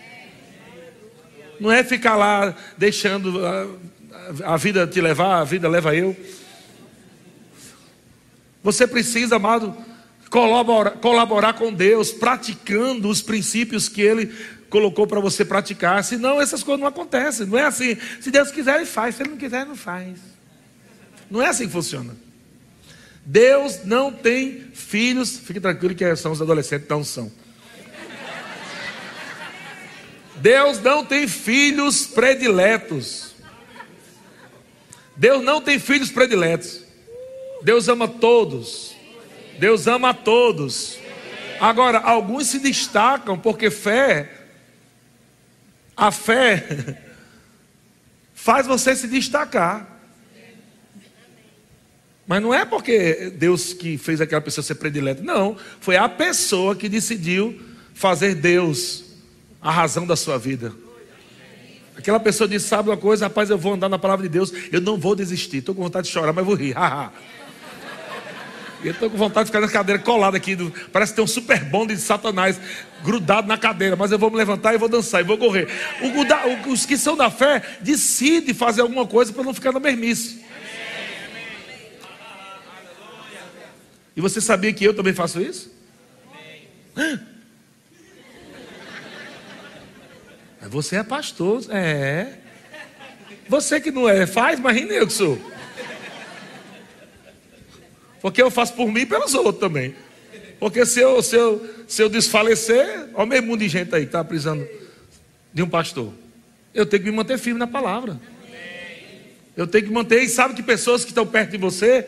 [1.60, 3.68] Não é ficar lá deixando a,
[4.54, 6.16] a vida te levar, a vida leva eu.
[8.64, 9.78] Você precisa, amado,
[10.30, 14.34] colaborar, colaborar com Deus, praticando os princípios que Ele
[14.70, 16.04] colocou para você praticar.
[16.04, 17.46] Senão essas coisas não acontecem.
[17.46, 17.98] Não é assim.
[18.22, 19.16] Se Deus quiser, Ele faz.
[19.16, 20.20] Se Ele não quiser, não faz.
[21.30, 22.16] Não é assim que funciona.
[23.26, 25.38] Deus não tem filhos.
[25.38, 27.32] Fique tranquilo que são os adolescentes, não são.
[30.36, 33.34] Deus não tem filhos prediletos.
[35.16, 36.82] Deus não tem filhos prediletos.
[37.62, 38.96] Deus ama todos.
[39.60, 40.98] Deus ama a todos.
[41.60, 44.32] Agora, alguns se destacam porque fé,
[45.96, 46.98] a fé,
[48.34, 50.00] faz você se destacar.
[52.26, 55.58] Mas não é porque Deus que fez aquela pessoa ser predileta, não.
[55.82, 57.60] Foi a pessoa que decidiu
[57.94, 59.04] fazer Deus
[59.62, 60.72] a razão da sua vida.
[61.98, 64.80] Aquela pessoa disse: Sabe uma coisa, rapaz, eu vou andar na palavra de Deus, eu
[64.80, 65.58] não vou desistir.
[65.58, 66.76] Estou com vontade de chorar, mas vou rir.
[68.84, 70.56] Eu estou com vontade de ficar na cadeira colada aqui.
[70.56, 72.60] Do, parece que tem um super bonde de Satanás
[73.04, 73.96] grudado na cadeira.
[73.96, 75.68] Mas eu vou me levantar e vou dançar e vou correr.
[76.02, 79.80] O, o, os que são da fé decidem fazer alguma coisa para não ficar na
[79.80, 80.44] mermice.
[84.16, 85.72] E você sabia que eu também faço isso?
[90.70, 92.34] Você é pastor, é.
[93.48, 95.59] Você que não é, faz, mas eu que sou.
[98.22, 99.96] Porque eu faço por mim e pelos outros também.
[100.60, 104.02] Porque se eu, se eu, se eu desfalecer, olha o mesmo mundo de gente aí
[104.02, 104.68] que está precisando
[105.54, 106.14] de um pastor.
[106.74, 108.20] Eu tenho que me manter firme na palavra.
[109.56, 112.06] Eu tenho que manter, e sabe que pessoas que estão perto de você,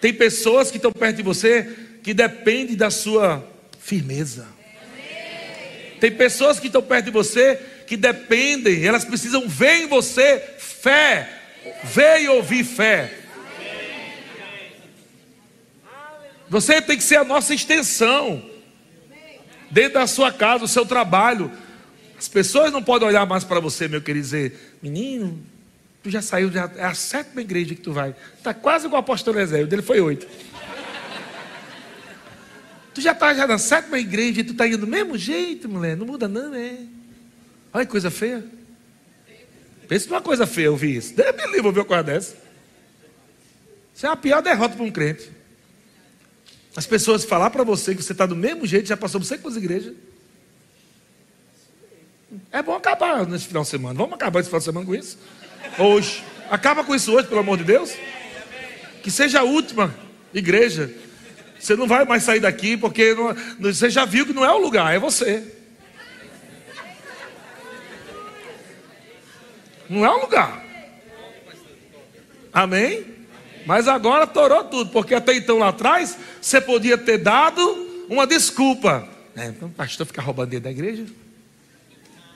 [0.00, 1.68] tem pessoas que estão perto de você
[2.02, 3.46] que dependem da sua
[3.78, 4.46] firmeza.
[6.00, 11.28] Tem pessoas que estão perto de você que dependem, elas precisam ver em você fé,
[11.84, 13.12] ver e ouvir fé.
[16.50, 18.42] Você tem que ser a nossa extensão.
[19.70, 21.50] Dentro da sua casa, o seu trabalho.
[22.18, 25.40] As pessoas não podem olhar mais para você, meu querido, dizer: Menino,
[26.02, 28.16] tu já saiu, já, é a sétima igreja que tu vai.
[28.36, 30.26] Está quase igual o apóstolo o dele foi oito.
[32.92, 35.96] tu já está já na sétima igreja e tu está indo do mesmo jeito, mulher.
[35.96, 36.78] Não muda, não, é.
[37.72, 38.44] Olha que coisa feia.
[39.86, 41.14] Pensa numa coisa feia ouvir isso.
[41.14, 42.36] Deus me livre ouvir uma coisa dessa.
[43.94, 45.39] Isso é a pior derrota para um crente.
[46.76, 49.38] As pessoas falar para você que você está do mesmo jeito, já passou por você
[49.38, 49.94] com as igrejas.
[52.52, 53.94] É bom acabar nesse final de semana.
[53.94, 55.18] Vamos acabar esse final de semana com isso?
[55.78, 56.22] Hoje.
[56.48, 57.92] Acaba com isso hoje, pelo amor de Deus.
[59.02, 59.94] Que seja a última
[60.32, 60.92] igreja.
[61.58, 64.58] Você não vai mais sair daqui porque não, você já viu que não é o
[64.58, 65.44] lugar, é você.
[69.88, 70.64] Não é o lugar.
[72.52, 73.19] Amém?
[73.66, 77.60] Mas agora torou tudo, porque até então lá atrás você podia ter dado
[78.08, 79.08] uma desculpa.
[79.36, 81.06] É, então o pastor fica roubando dentro da igreja.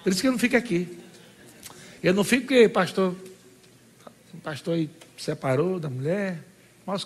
[0.03, 0.99] Por isso que eu não fico aqui.
[2.03, 3.15] Eu não fico porque pastor,
[4.33, 6.39] o pastor aí separou da mulher,
[6.87, 6.99] maior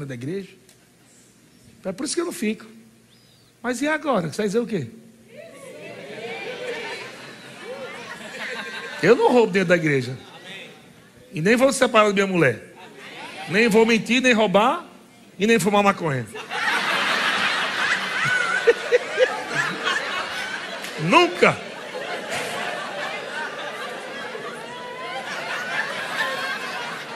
[0.00, 0.50] dentro da igreja.
[1.84, 2.66] É por isso que eu não fico.
[3.62, 4.30] Mas e agora?
[4.30, 4.88] Você vai dizer o quê?
[9.02, 10.16] Eu não roubo dentro da igreja.
[11.32, 12.73] E nem vou separar da minha mulher.
[13.48, 14.84] Nem vou mentir, nem roubar
[15.38, 16.26] e nem fumar maconha.
[21.00, 21.56] Nunca.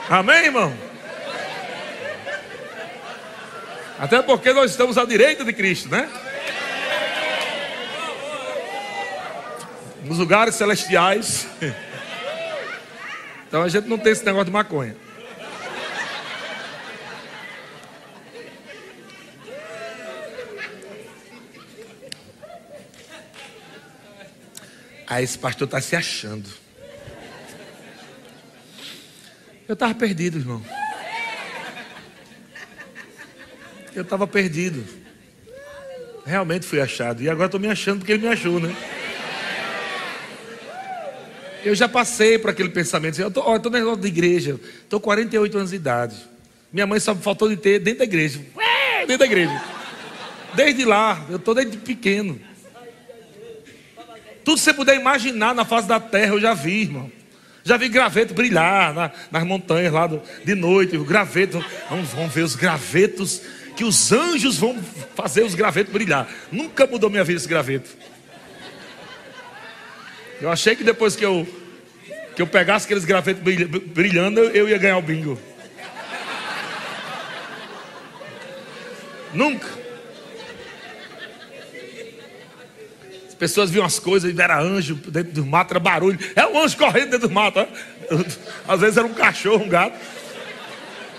[0.09, 0.73] Amém, irmão?
[3.99, 6.09] Até porque nós estamos à direita de Cristo, né?
[10.03, 11.47] Nos lugares celestiais.
[13.47, 14.95] Então a gente não tem esse negócio de maconha.
[25.09, 26.47] Aí esse pastor está se achando.
[29.67, 30.63] Eu estava perdido, irmão.
[33.95, 34.85] Eu estava perdido.
[36.25, 37.23] Realmente fui achado.
[37.23, 38.75] E agora estou me achando porque ele me achou, né?
[41.65, 43.19] Eu já passei por aquele pensamento.
[43.19, 44.59] Eu estou na negócio de igreja.
[44.83, 46.15] Estou 48 anos de idade.
[46.71, 48.39] Minha mãe só faltou de ter dentro da igreja.
[49.01, 49.63] Dentro da igreja.
[50.53, 52.39] Desde lá, eu estou desde pequeno.
[54.49, 57.11] Tudo que você puder imaginar na face da terra, eu já vi, irmão.
[57.63, 60.97] Já vi graveto brilhar na, nas montanhas lá do, de noite.
[60.97, 63.43] O graveto, vamos, vamos ver os gravetos
[63.77, 64.75] que os anjos vão
[65.13, 66.27] fazer os gravetos brilhar.
[66.51, 67.91] Nunca mudou minha vida esse graveto.
[70.41, 71.47] Eu achei que depois que eu
[72.35, 73.43] que eu pegasse aqueles gravetos
[73.93, 75.39] brilhando, eu, eu ia ganhar o bingo.
[79.31, 79.67] Nunca.
[83.39, 86.19] Pessoas viam as coisas e era anjo dentro do mato, era barulho.
[86.35, 87.65] É um anjo correndo dentro do mato.
[88.67, 89.97] Às vezes era um cachorro, um gato.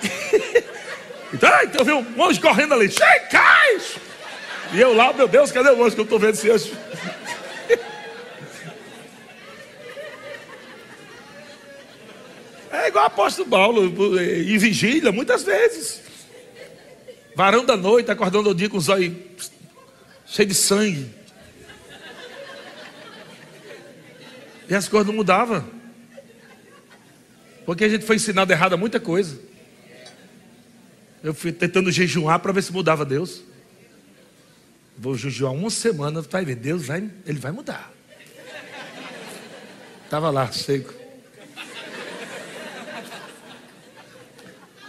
[1.32, 2.90] então, então vi um anjo correndo ali.
[2.90, 3.80] Cai!
[4.72, 6.76] E eu lá, meu Deus, cadê o anjo que eu estou vendo esse anjo?
[12.72, 13.86] É igual o apóstolo Paulo,
[14.20, 16.02] em vigília, muitas vezes.
[17.34, 19.12] Varão da noite, acordando o dia com os olhos
[20.26, 21.19] cheios de sangue.
[24.70, 25.68] E as coisas não mudavam.
[27.66, 29.36] Porque a gente foi ensinado errado a muita coisa.
[31.24, 33.42] Eu fui tentando jejuar para ver se mudava Deus.
[34.96, 37.92] Vou jejuar uma semana, vai ver, Deus vai, ele vai mudar.
[40.04, 40.94] Estava lá, seco.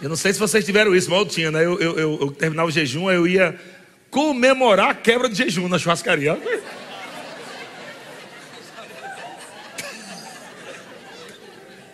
[0.00, 1.64] Eu não sei se vocês tiveram isso, mas eu tinha, né?
[1.64, 3.58] Eu, eu, eu, eu terminava o jejum, eu ia
[4.10, 6.38] comemorar a quebra de jejum na churrascaria.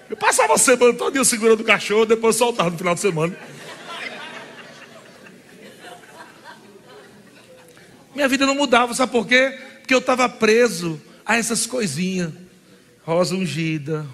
[0.08, 3.36] Eu passava a semana todo segurando o cachorro, depois soltava no final de semana.
[8.14, 9.56] Minha vida não mudava, sabe por quê?
[9.80, 12.32] Porque eu estava preso a essas coisinhas.
[13.04, 14.06] Rosa ungida,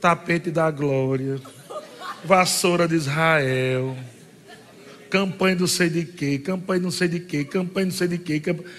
[0.00, 1.40] tapete da glória,
[2.22, 3.96] vassoura de Israel,
[5.08, 8.40] campanha do sei de quê, campanha não sei de quê, campanha não sei de quê.
[8.40, 8.70] Campanha...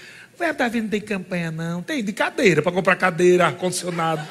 [0.57, 4.27] Davi não tem campanha não, tem de cadeira, para comprar cadeira, ar-condicionado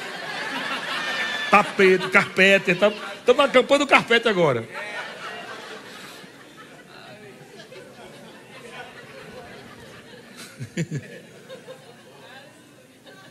[1.51, 2.71] tapete, carpete.
[2.71, 2.97] Estamos
[3.37, 4.67] na campanha do carpete agora.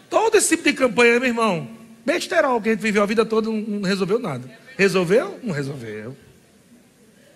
[0.10, 1.70] Todo esse tipo de campanha, meu irmão,
[2.06, 4.50] besterol que a gente viveu a vida toda não resolveu nada.
[4.78, 5.40] Resolveu?
[5.44, 6.18] Não resolveu.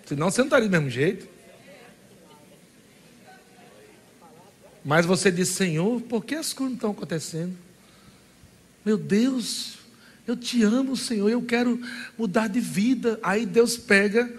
[0.04, 1.28] Senão você não estaria do mesmo jeito.
[4.84, 7.56] Mas você disse, Senhor, por que as coisas não estão acontecendo?
[8.84, 9.78] Meu Deus,
[10.26, 11.80] eu te amo, Senhor, eu quero
[12.16, 13.18] mudar de vida.
[13.22, 14.32] Aí Deus pega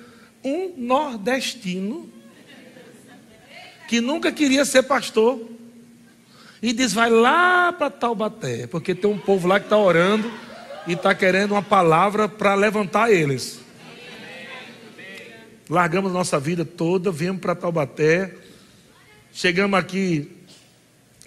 [0.43, 2.09] um nordestino
[3.87, 5.47] que nunca queria ser pastor
[6.61, 10.31] e diz: vai lá para Taubaté, porque tem um povo lá que está orando
[10.87, 13.59] e está querendo uma palavra para levantar eles.
[15.69, 18.35] Largamos nossa vida toda, viemos para Taubaté,
[19.31, 20.31] chegamos aqui,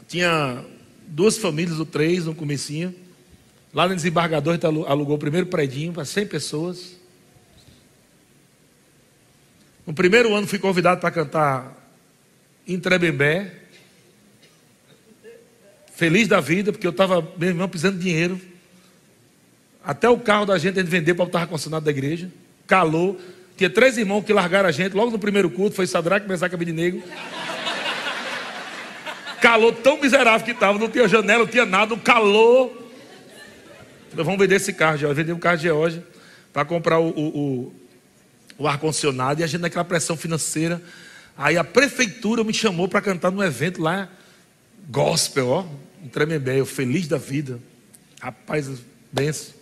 [0.08, 0.64] tinha
[1.06, 3.07] duas famílias, ou três, no comecinho.
[3.72, 6.96] Lá no desembargador, a gente alugou o primeiro predinho para 100 pessoas.
[9.86, 11.74] No primeiro ano fui convidado para cantar
[12.66, 13.52] em Trebembé.
[15.94, 18.40] Feliz da vida, porque eu estava, meu irmão, precisando de dinheiro.
[19.82, 22.30] Até o carro da gente a gente vendeu para o ar-condicionado da igreja.
[22.66, 23.16] Calor.
[23.56, 25.74] Tinha três irmãos que largaram a gente logo no primeiro culto.
[25.74, 27.02] Foi Sadraque, Mesaque e Negro.
[29.40, 30.78] Calor tão miserável que estava.
[30.78, 31.94] Não tinha janela, não tinha nada.
[31.94, 32.87] Um calor.
[34.12, 35.16] Vamos vender esse carro, George.
[35.16, 36.02] Vendemos um carro de hoje
[36.52, 37.74] para comprar o, o,
[38.58, 39.40] o ar-condicionado.
[39.40, 40.82] E a gente naquela pressão financeira.
[41.36, 44.08] Aí a prefeitura me chamou para cantar num evento lá,
[44.90, 45.66] gospel, ó,
[46.02, 47.60] em Tremembé, eu feliz da vida.
[48.20, 48.68] Rapaz,
[49.12, 49.54] benção.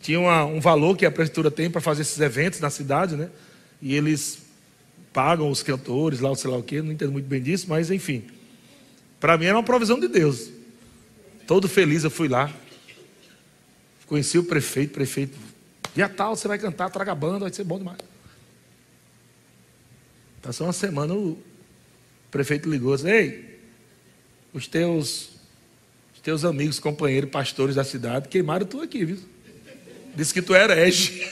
[0.00, 3.28] Tinha uma, um valor que a prefeitura tem para fazer esses eventos na cidade, né?
[3.82, 4.38] E eles
[5.12, 8.24] pagam os cantores lá, sei lá o quê, não entendo muito bem disso, mas enfim.
[9.20, 10.48] Para mim era uma provisão de Deus.
[11.46, 12.50] Todo feliz eu fui lá.
[14.08, 15.38] Conheci o prefeito, prefeito.
[15.94, 17.98] Dia tal, você vai cantar, traga banda, vai ser bom demais.
[20.40, 21.38] Passou uma semana, o
[22.30, 23.60] prefeito ligou disse, ei,
[24.52, 25.30] os teus,
[26.14, 29.18] os teus amigos, companheiros, pastores da cidade queimaram tu aqui, viu?
[30.14, 31.28] Disse que tu era herege.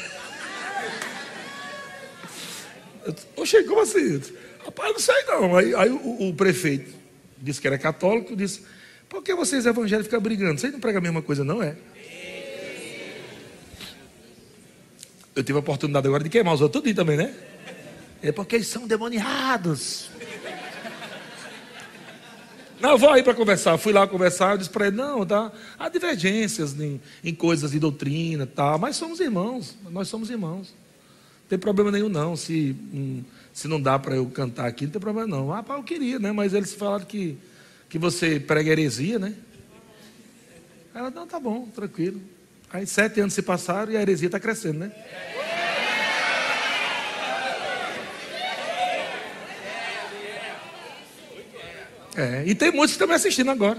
[3.37, 4.21] Oxe, como assim?
[4.65, 5.57] Rapaz, não sei não.
[5.57, 6.93] Aí, aí o, o, prefeito
[7.39, 8.63] disse que era católico, disse,
[9.09, 10.61] por que vocês evangélicos ficam brigando?
[10.61, 11.77] Vocês não pregam a mesma coisa, não é?
[15.37, 17.35] Eu tive a oportunidade agora de queimar os outros tudo também, né?
[18.23, 20.09] É porque eles são demoniados.
[22.81, 23.77] Não, eu vou aí para conversar.
[23.77, 27.79] Fui lá conversar, eu disse para ele, não, tá, há divergências em, em coisas de
[27.79, 30.75] doutrina, tá, mas somos irmãos, nós somos irmãos.
[31.43, 33.23] Não tem problema nenhum não, se, hum,
[33.53, 35.53] se não dá para eu cantar aqui, não tem problema não.
[35.53, 37.37] Ah, pá, eu queria, né, mas eles falaram que,
[37.91, 39.35] que você prega heresia, né.
[40.95, 42.21] Ela, não, tá bom, tranquilo.
[42.73, 44.91] Aí sete anos se passaram e a heresia está crescendo, né.
[52.17, 53.79] É, e tem muitos que estão me assistindo agora.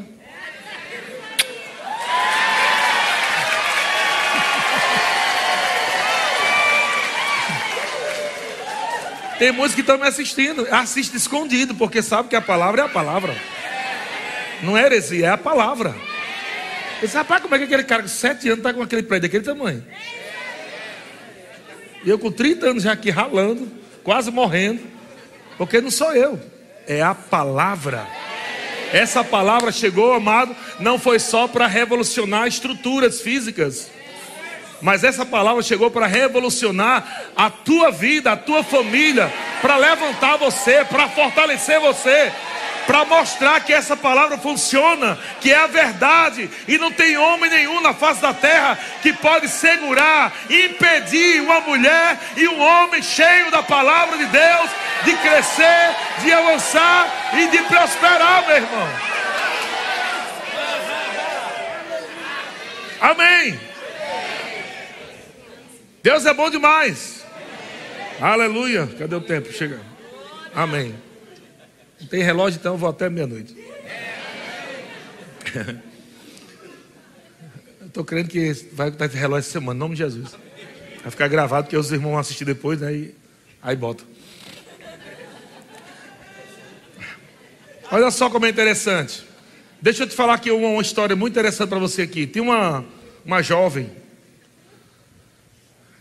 [9.39, 12.89] Tem muitos que estão me assistindo, assiste escondido, porque sabe que a palavra é a
[12.89, 13.35] palavra.
[14.63, 15.95] Não é heresia, é a palavra.
[16.97, 19.29] Ele disse, rapaz, como é que aquele cara com sete anos está com aquele prédio
[19.29, 19.83] daquele tamanho?
[22.03, 23.71] E eu com 30 anos já aqui ralando,
[24.03, 24.81] quase morrendo,
[25.57, 26.39] porque não sou eu,
[26.87, 28.07] é a palavra.
[28.93, 33.91] Essa palavra chegou, amado, não foi só para revolucionar estruturas físicas,
[34.81, 39.31] mas essa palavra chegou para revolucionar a tua vida, a tua família,
[39.61, 42.31] para levantar você, para fortalecer você,
[42.87, 47.81] para mostrar que essa palavra funciona, que é a verdade, e não tem homem nenhum
[47.81, 53.61] na face da terra que pode segurar, impedir uma mulher e um homem cheio da
[53.61, 54.71] palavra de Deus
[55.03, 58.89] de crescer, de avançar e de prosperar, meu irmão.
[63.01, 63.59] Amém.
[66.01, 67.25] Deus é bom demais.
[68.19, 68.89] Aleluia.
[68.97, 69.51] Cadê o tempo?
[69.51, 69.79] Chega.
[70.55, 71.06] Amém.
[71.99, 73.55] Não tem relógio, então eu vou até meia-noite.
[77.85, 80.35] Estou crendo que vai esse relógio essa semana, em nome de Jesus.
[81.01, 82.93] Vai ficar gravado, que os irmãos vão assistir depois, né?
[82.93, 83.15] E
[83.61, 84.03] aí bota.
[87.91, 89.25] Olha só como é interessante.
[89.81, 92.27] Deixa eu te falar aqui uma, uma história muito interessante para você aqui.
[92.27, 92.85] Tem uma,
[93.25, 93.89] uma jovem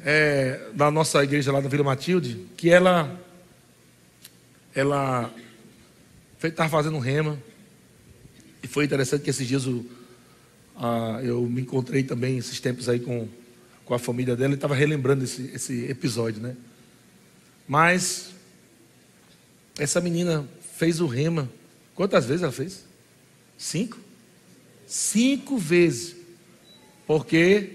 [0.04, 3.18] é, da nossa igreja lá na Vila Matilde, que ela
[4.74, 5.30] ela
[6.42, 7.40] estava fazendo rema.
[8.62, 9.84] E foi interessante que esses dias o,
[10.76, 13.28] a, eu me encontrei também esses tempos aí com,
[13.84, 16.56] com a família dela e estava relembrando esse, esse episódio, né?
[17.66, 18.34] Mas
[19.78, 21.50] essa menina fez o rema.
[21.94, 22.84] Quantas vezes ela fez?
[23.58, 23.98] Cinco?
[24.86, 26.16] Cinco vezes.
[27.06, 27.72] Porque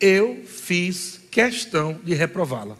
[0.00, 2.76] eu fiz questão de reprová-la.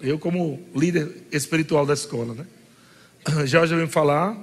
[0.00, 2.46] Eu, como líder espiritual da escola, né?
[3.46, 4.38] Já já me falar,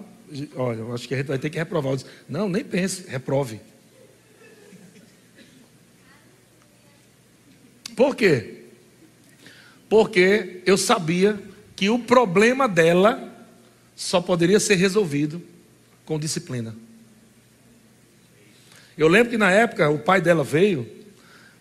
[0.55, 1.95] olha, acho que a gente vai ter que reprovar.
[1.95, 3.59] Disse, não, nem pense, reprove.
[7.95, 8.63] Por quê?
[9.87, 11.39] Porque eu sabia
[11.75, 13.31] que o problema dela
[13.95, 15.41] só poderia ser resolvido
[16.05, 16.75] com disciplina.
[18.97, 20.87] Eu lembro que na época o pai dela veio,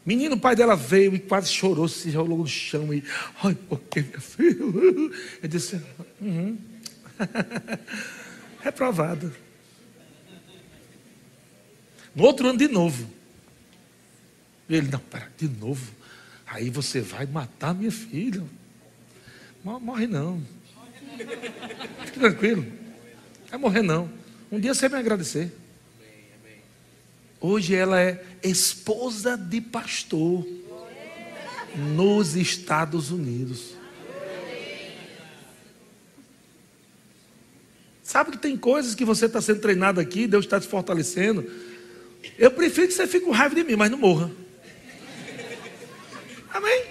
[0.04, 3.02] menino, o pai dela veio e quase chorou, se rolou no chão e,
[3.42, 5.12] ai, por que meu filho?
[5.42, 5.80] Eu disse,
[6.20, 6.58] uhum.
[8.60, 9.32] reprovado.
[12.14, 13.08] No outro ano de novo.
[14.68, 15.92] Ele, não, pera, de novo.
[16.46, 18.42] Aí você vai matar minha filha.
[19.64, 20.42] Morre não.
[22.04, 22.62] Fique tranquilo.
[22.62, 24.10] Não vai morrer não.
[24.50, 25.52] Um dia você vai me agradecer.
[27.44, 30.46] Hoje ela é esposa de pastor
[31.74, 33.74] nos Estados Unidos.
[38.00, 41.50] Sabe que tem coisas que você está sendo treinado aqui, Deus está te fortalecendo.
[42.38, 44.30] Eu prefiro que você fique com raiva de mim, mas não morra.
[46.54, 46.84] Amém?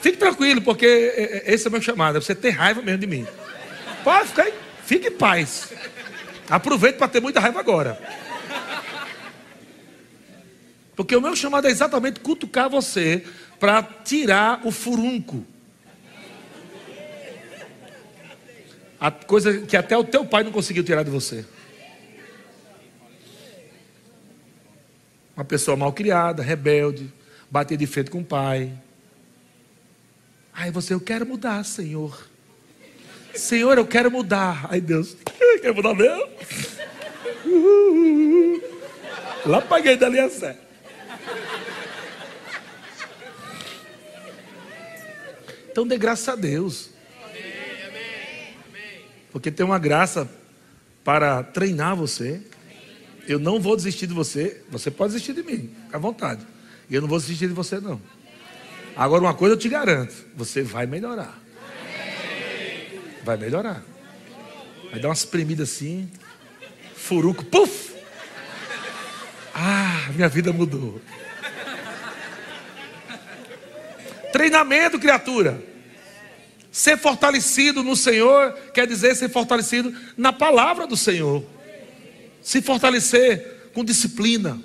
[0.00, 3.26] Fique tranquilo, porque esse é o meu chamado, é você ter raiva mesmo de mim.
[4.02, 4.54] Pode ficar aí,
[4.86, 5.74] fique em paz.
[6.48, 8.00] Aproveite para ter muita raiva agora.
[10.96, 13.24] Porque o meu chamado é exatamente cutucar você
[13.58, 15.44] para tirar o furunco.
[19.00, 21.44] A coisa que até o teu pai não conseguiu tirar de você.
[25.34, 27.10] Uma pessoa mal criada, rebelde,
[27.50, 28.70] bater de frente com o pai.
[30.52, 32.28] Aí você, eu quero mudar, Senhor.
[33.34, 34.66] Senhor, eu quero mudar.
[34.68, 35.16] Aí Deus,
[35.62, 36.28] quer mudar mesmo?
[39.46, 40.58] Lá paguei dali a sé.
[45.70, 46.90] Então dê graças a Deus.
[49.30, 50.28] Porque tem uma graça
[51.04, 52.40] para treinar você.
[53.28, 54.62] Eu não vou desistir de você.
[54.70, 56.44] Você pode desistir de mim, à vontade.
[56.88, 58.00] E eu não vou desistir de você, não.
[58.96, 61.38] Agora, uma coisa eu te garanto: você vai melhorar.
[63.22, 63.84] Vai melhorar.
[64.90, 66.10] Vai dar umas premidas assim.
[66.96, 67.94] Furuco, puf!
[69.54, 71.00] Ah, minha vida mudou.
[74.32, 75.62] Treinamento, criatura.
[76.70, 81.44] Ser fortalecido no Senhor quer dizer ser fortalecido na palavra do Senhor.
[82.40, 84.60] Se fortalecer com disciplina.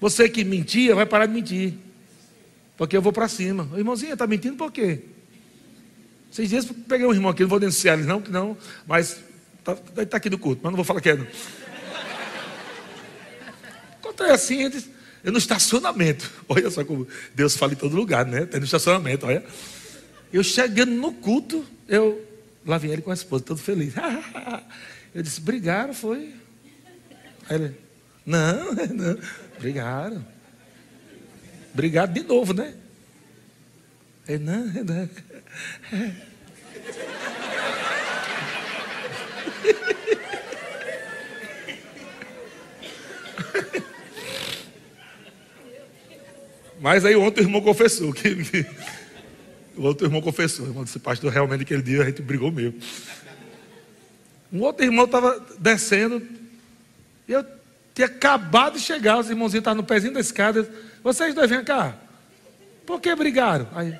[0.00, 1.74] Você que mentia, vai parar de mentir.
[2.76, 3.68] Porque eu vou para cima.
[3.72, 5.02] O irmãozinho, está mentindo por quê?
[6.30, 9.18] Seis dias peguei um irmão aqui, não vou denunciar ele, não, não, mas
[9.58, 9.74] está
[10.06, 11.16] tá aqui do culto, mas não vou falar que é.
[11.16, 11.26] Não.
[13.98, 14.88] Encontrei assim, eles,
[15.22, 16.30] eu no estacionamento.
[16.48, 18.46] Olha só como Deus fala em todo lugar, né?
[18.46, 19.44] Tem no estacionamento, olha.
[20.32, 22.24] Eu chegando no culto, eu
[22.64, 23.94] lá vim ele com a esposa, todo feliz.
[25.14, 26.34] Eu disse, brigaram, foi.
[27.48, 27.74] Aí ele,
[28.26, 29.18] não, não,
[29.58, 30.24] brigaram.
[31.72, 32.74] Obrigado de novo, né?
[34.28, 35.08] Ele, não, não.
[46.80, 48.28] Mas aí ontem o irmão confessou que,
[49.76, 52.78] o outro irmão confessou, o irmão disse, pastor, realmente aquele dia a gente brigou mesmo.
[54.52, 56.22] Um outro irmão estava descendo,
[57.26, 57.44] e eu
[57.94, 60.68] tinha acabado de chegar, os irmãozinhos estavam no pezinho da escada.
[61.02, 61.96] Vocês dois vêm cá.
[62.86, 63.68] Por que brigaram?
[63.74, 63.94] Aí.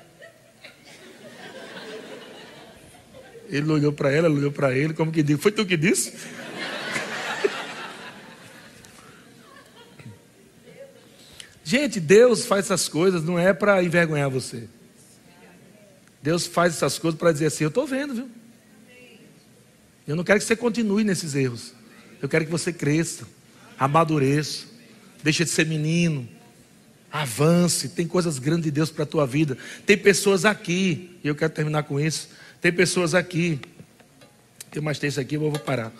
[3.49, 5.41] Ele olhou para ela, ela olhou para ele, como que disse?
[5.41, 6.13] Foi tu que disse?
[11.69, 14.67] Gente, Deus faz essas coisas não é para envergonhar você.
[16.19, 18.29] Deus faz essas coisas para dizer assim: Eu estou vendo, viu?
[20.07, 21.75] Eu não quero que você continue nesses erros.
[22.19, 23.27] Eu quero que você cresça,
[23.77, 24.65] amadureça,
[25.21, 26.27] deixe de ser menino,
[27.11, 27.89] avance.
[27.89, 29.55] Tem coisas grandes de Deus para a tua vida.
[29.85, 32.29] Tem pessoas aqui, e eu quero terminar com isso.
[32.59, 33.61] Tem pessoas aqui,
[34.71, 35.93] tem mais texto aqui, eu vou parar.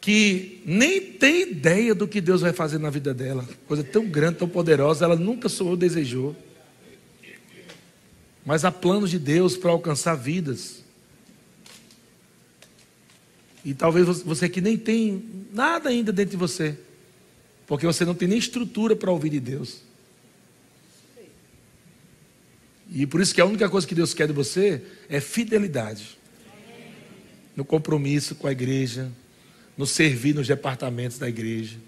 [0.00, 3.48] Que nem tem ideia do que Deus vai fazer na vida dela.
[3.66, 6.36] Coisa tão grande, tão poderosa, ela nunca sonhou, desejou.
[8.44, 10.82] Mas há planos de Deus para alcançar vidas.
[13.64, 15.22] E talvez você que nem tem
[15.52, 16.78] nada ainda dentro de você,
[17.66, 19.82] porque você não tem nem estrutura para ouvir de Deus.
[22.90, 26.16] E por isso que a única coisa que Deus quer de você é fidelidade.
[27.54, 29.12] No compromisso com a igreja,
[29.78, 31.78] no servir nos departamentos da igreja.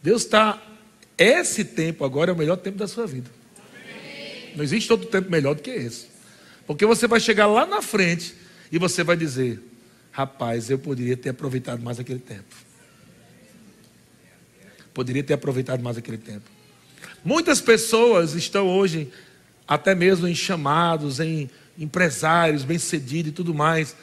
[0.00, 0.62] Deus está.
[1.18, 3.28] Esse tempo agora é o melhor tempo da sua vida.
[4.56, 6.06] Não existe outro tempo melhor do que esse.
[6.66, 8.34] Porque você vai chegar lá na frente
[8.72, 9.60] e você vai dizer:
[10.12, 12.54] Rapaz, eu poderia ter aproveitado mais aquele tempo.
[14.94, 16.48] Poderia ter aproveitado mais aquele tempo.
[17.24, 19.10] Muitas pessoas estão hoje,
[19.68, 23.94] até mesmo em chamados, em empresários, bem-sucedidos e tudo mais,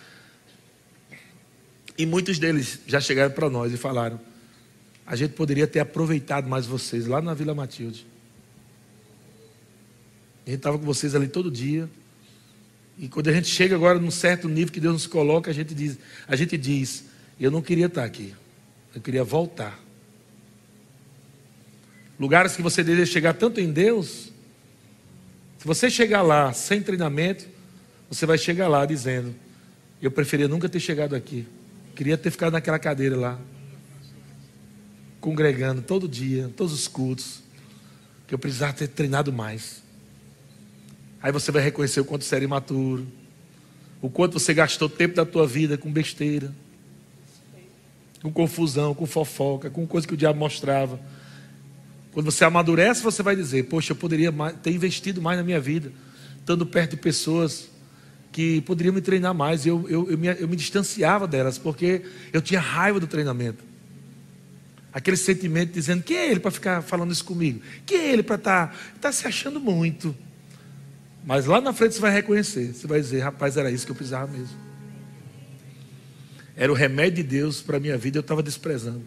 [1.97, 4.19] E muitos deles já chegaram para nós e falaram:
[5.05, 8.05] a gente poderia ter aproveitado mais vocês lá na Vila Matilde.
[10.45, 11.89] A gente estava com vocês ali todo dia.
[12.97, 15.73] E quando a gente chega agora num certo nível que Deus nos coloca, a gente
[15.73, 17.05] diz, a gente diz,
[17.39, 18.33] eu não queria estar aqui.
[18.93, 19.79] Eu queria voltar.
[22.19, 24.31] Lugares que você deseja chegar tanto em Deus,
[25.57, 27.47] se você chegar lá sem treinamento,
[28.09, 29.35] você vai chegar lá dizendo:
[30.01, 31.45] Eu preferia nunca ter chegado aqui.
[31.97, 33.39] Queria ter ficado naquela cadeira lá,
[35.19, 37.41] congregando todo dia, todos os cultos,
[38.27, 39.81] que eu precisava ter treinado mais.
[41.19, 43.07] Aí você vai reconhecer o quanto você era imaturo,
[43.99, 46.53] o quanto você gastou tempo da tua vida com besteira,
[48.21, 50.99] com confusão, com fofoca, com coisa que o diabo mostrava.
[52.11, 54.31] Quando você amadurece, você vai dizer: Poxa, eu poderia
[54.61, 55.91] ter investido mais na minha vida,
[56.41, 57.69] estando perto de pessoas
[58.37, 59.65] que poderiam me treinar mais.
[59.65, 63.63] Eu, eu, eu, me, eu me distanciava delas, porque eu tinha raiva do treinamento.
[64.93, 67.59] Aquele sentimento dizendo: Quem é ele para ficar falando isso comigo?
[67.83, 70.15] Quem é ele para estar tá, tá se achando muito?
[71.25, 72.75] Mas lá na frente você vai reconhecer.
[72.75, 74.55] Você vai dizer: Rapaz, era isso que eu precisava mesmo.
[76.55, 79.01] Era o remédio de Deus para a minha vida, eu estava desprezando.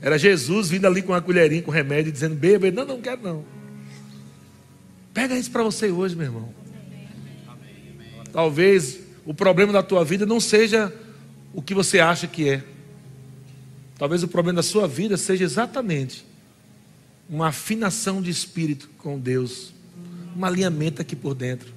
[0.00, 3.44] Era Jesus vindo ali com uma colherinha, com remédio, dizendo: Beba, não, não quero não.
[5.12, 6.59] Pega isso para você hoje, meu irmão.
[8.32, 10.92] Talvez o problema da tua vida não seja
[11.52, 12.64] o que você acha que é.
[13.98, 16.24] Talvez o problema da sua vida seja exatamente
[17.28, 19.72] uma afinação de espírito com Deus,
[20.36, 21.72] um alinhamento aqui por dentro.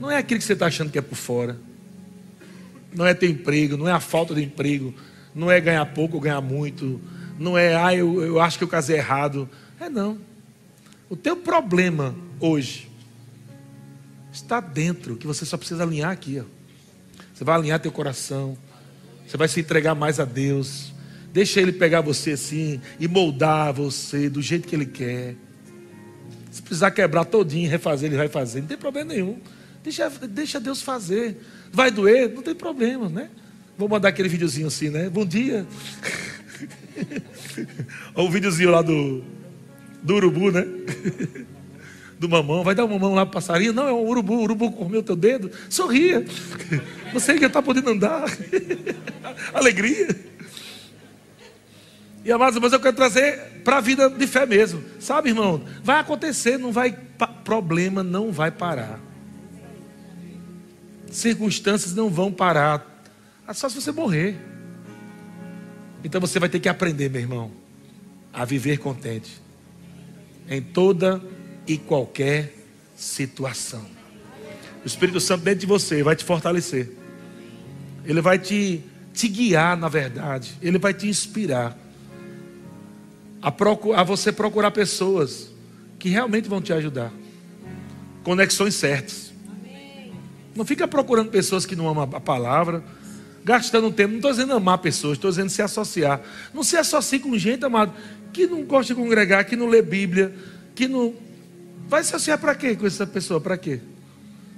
[0.00, 1.56] Não é aquilo que você está achando que é por fora
[2.94, 4.94] não é ter emprego, não é a falta de emprego,
[5.34, 7.00] não é ganhar pouco ou ganhar muito,
[7.38, 9.48] não é, ah, eu, eu acho que eu casei errado.
[9.80, 10.18] É não.
[11.10, 12.88] O teu problema hoje
[14.34, 16.40] está dentro, que você só precisa alinhar aqui.
[16.40, 16.44] Ó.
[17.32, 18.58] Você vai alinhar teu coração,
[19.26, 20.92] você vai se entregar mais a Deus.
[21.32, 25.34] Deixa Ele pegar você assim e moldar você do jeito que Ele quer.
[26.50, 28.60] Se precisar quebrar todinho, refazer, Ele vai fazer.
[28.60, 29.40] Não tem problema nenhum.
[29.82, 31.40] Deixa, deixa Deus fazer.
[31.72, 32.32] Vai doer?
[32.32, 33.30] Não tem problema, né?
[33.76, 35.08] Vou mandar aquele videozinho assim, né?
[35.08, 35.66] Bom dia.
[38.14, 39.24] Olha o videozinho lá do,
[40.02, 40.64] do urubu, né?
[42.24, 42.64] Do mamão.
[42.64, 43.72] Vai dar um mamão lá pro passarinho?
[43.72, 44.34] Não, é um urubu.
[44.34, 45.50] O urubu comeu teu dedo.
[45.68, 46.24] Sorria.
[47.12, 48.24] Você já está podendo andar.
[49.52, 50.08] Alegria.
[52.24, 54.82] E amados, mas eu quero trazer para a vida de fé mesmo.
[54.98, 55.62] Sabe, irmão?
[55.82, 56.96] Vai acontecer, não vai.
[57.44, 58.98] Problema não vai parar
[61.14, 62.84] circunstâncias não vão parar.
[63.46, 64.36] É só se você morrer.
[66.02, 67.50] Então você vai ter que aprender, meu irmão,
[68.32, 69.40] a viver contente
[70.48, 71.22] em toda
[71.66, 72.54] e qualquer
[72.96, 73.84] situação.
[74.84, 76.90] O Espírito Santo dentro de você vai te fortalecer.
[78.04, 80.54] Ele vai te, te guiar, na verdade.
[80.60, 81.78] Ele vai te inspirar
[83.40, 83.52] a,
[83.96, 85.50] a você procurar pessoas
[85.98, 87.12] que realmente vão te ajudar.
[88.22, 89.32] Conexões certas.
[90.54, 92.84] Não fica procurando pessoas que não amam a palavra,
[93.42, 94.10] gastando tempo.
[94.10, 96.20] Não estou dizendo amar pessoas, estou dizendo se associar.
[96.52, 97.92] Não se associe com gente, amado,
[98.32, 100.34] que não gosta de congregar, que não lê Bíblia,
[100.74, 101.14] que não.
[101.88, 103.40] Vai se associar para quê com essa pessoa?
[103.40, 103.80] Para quê?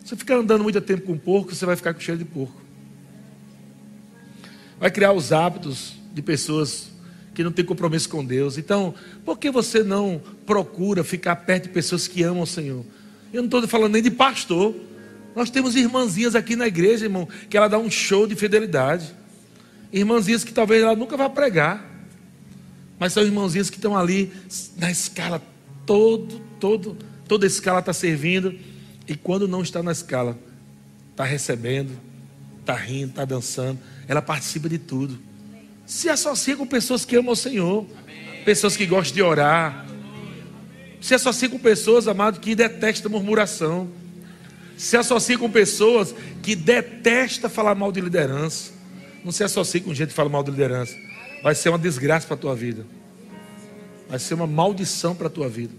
[0.05, 2.61] Você ficar andando muito tempo com porco, você vai ficar com cheiro de porco.
[4.79, 6.91] Vai criar os hábitos de pessoas
[7.35, 8.57] que não têm compromisso com Deus.
[8.57, 12.85] Então, por que você não procura ficar perto de pessoas que amam o Senhor?
[13.33, 14.74] Eu não estou falando nem de pastor.
[15.35, 19.14] Nós temos irmãzinhas aqui na igreja, irmão, que ela dá um show de fidelidade.
[19.93, 21.85] Irmãzinhas que talvez ela nunca vá pregar.
[22.99, 24.33] Mas são irmãzinhas que estão ali
[24.79, 25.43] na escala
[25.85, 26.97] todo, todo,
[27.27, 28.55] toda escala está servindo.
[29.09, 30.39] E quando não está na escala,
[31.11, 31.93] está recebendo,
[32.61, 33.79] está rindo, está dançando.
[34.09, 35.18] Ela participa de tudo.
[35.85, 37.87] Se associa com pessoas que amam o Senhor.
[38.45, 39.87] Pessoas que gostam de orar.
[41.01, 43.91] Se associa com pessoas, amado, que detestam murmuração
[44.77, 48.72] se associe com pessoas que detestam falar mal de liderança.
[49.24, 50.95] Não se associe com gente que fala mal de liderança.
[51.43, 52.87] Vai ser uma desgraça para a tua vida.
[54.09, 55.74] Vai ser uma maldição para a tua vida.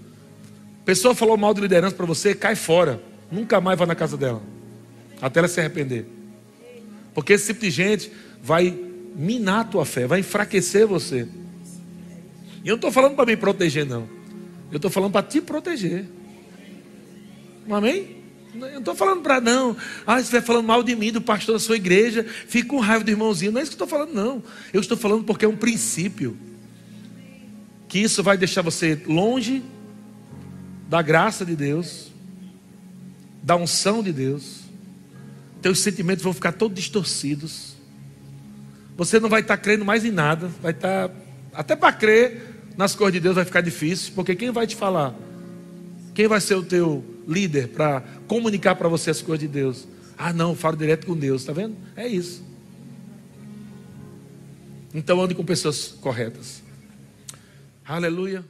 [0.87, 3.03] Pessoa falou mal de liderança para você, cai fora.
[3.29, 4.41] Nunca mais vá na casa dela.
[5.21, 6.05] Até ela se arrepender.
[7.13, 8.09] Porque esse tipo de gente
[8.41, 8.73] vai
[9.13, 11.27] minar a tua fé, vai enfraquecer você.
[12.63, 14.07] E eu não estou falando para me proteger, não.
[14.71, 16.05] Eu estou falando para te proteger.
[17.69, 18.15] Amém?
[18.53, 19.75] Eu não estou falando para não.
[20.05, 23.03] Ah, você vai falando mal de mim, do pastor da sua igreja, fica com raiva
[23.03, 23.51] do irmãozinho.
[23.51, 24.41] Não é isso que eu estou falando, não.
[24.71, 26.37] Eu estou falando porque é um princípio.
[27.89, 29.61] Que isso vai deixar você longe
[30.87, 32.11] da graça de Deus,
[33.43, 34.61] da unção de Deus.
[35.61, 37.75] Teus sentimentos vão ficar todos distorcidos.
[38.95, 41.11] Você não vai estar crendo mais em nada, vai estar
[41.53, 45.15] até para crer nas coisas de Deus vai ficar difícil, porque quem vai te falar?
[46.13, 49.87] Quem vai ser o teu líder para comunicar para você as coisas de Deus?
[50.15, 51.75] Ah, não, falo direto com Deus, está vendo?
[51.95, 52.43] É isso.
[54.93, 56.61] Então ande com pessoas corretas.
[57.83, 58.45] Aleluia.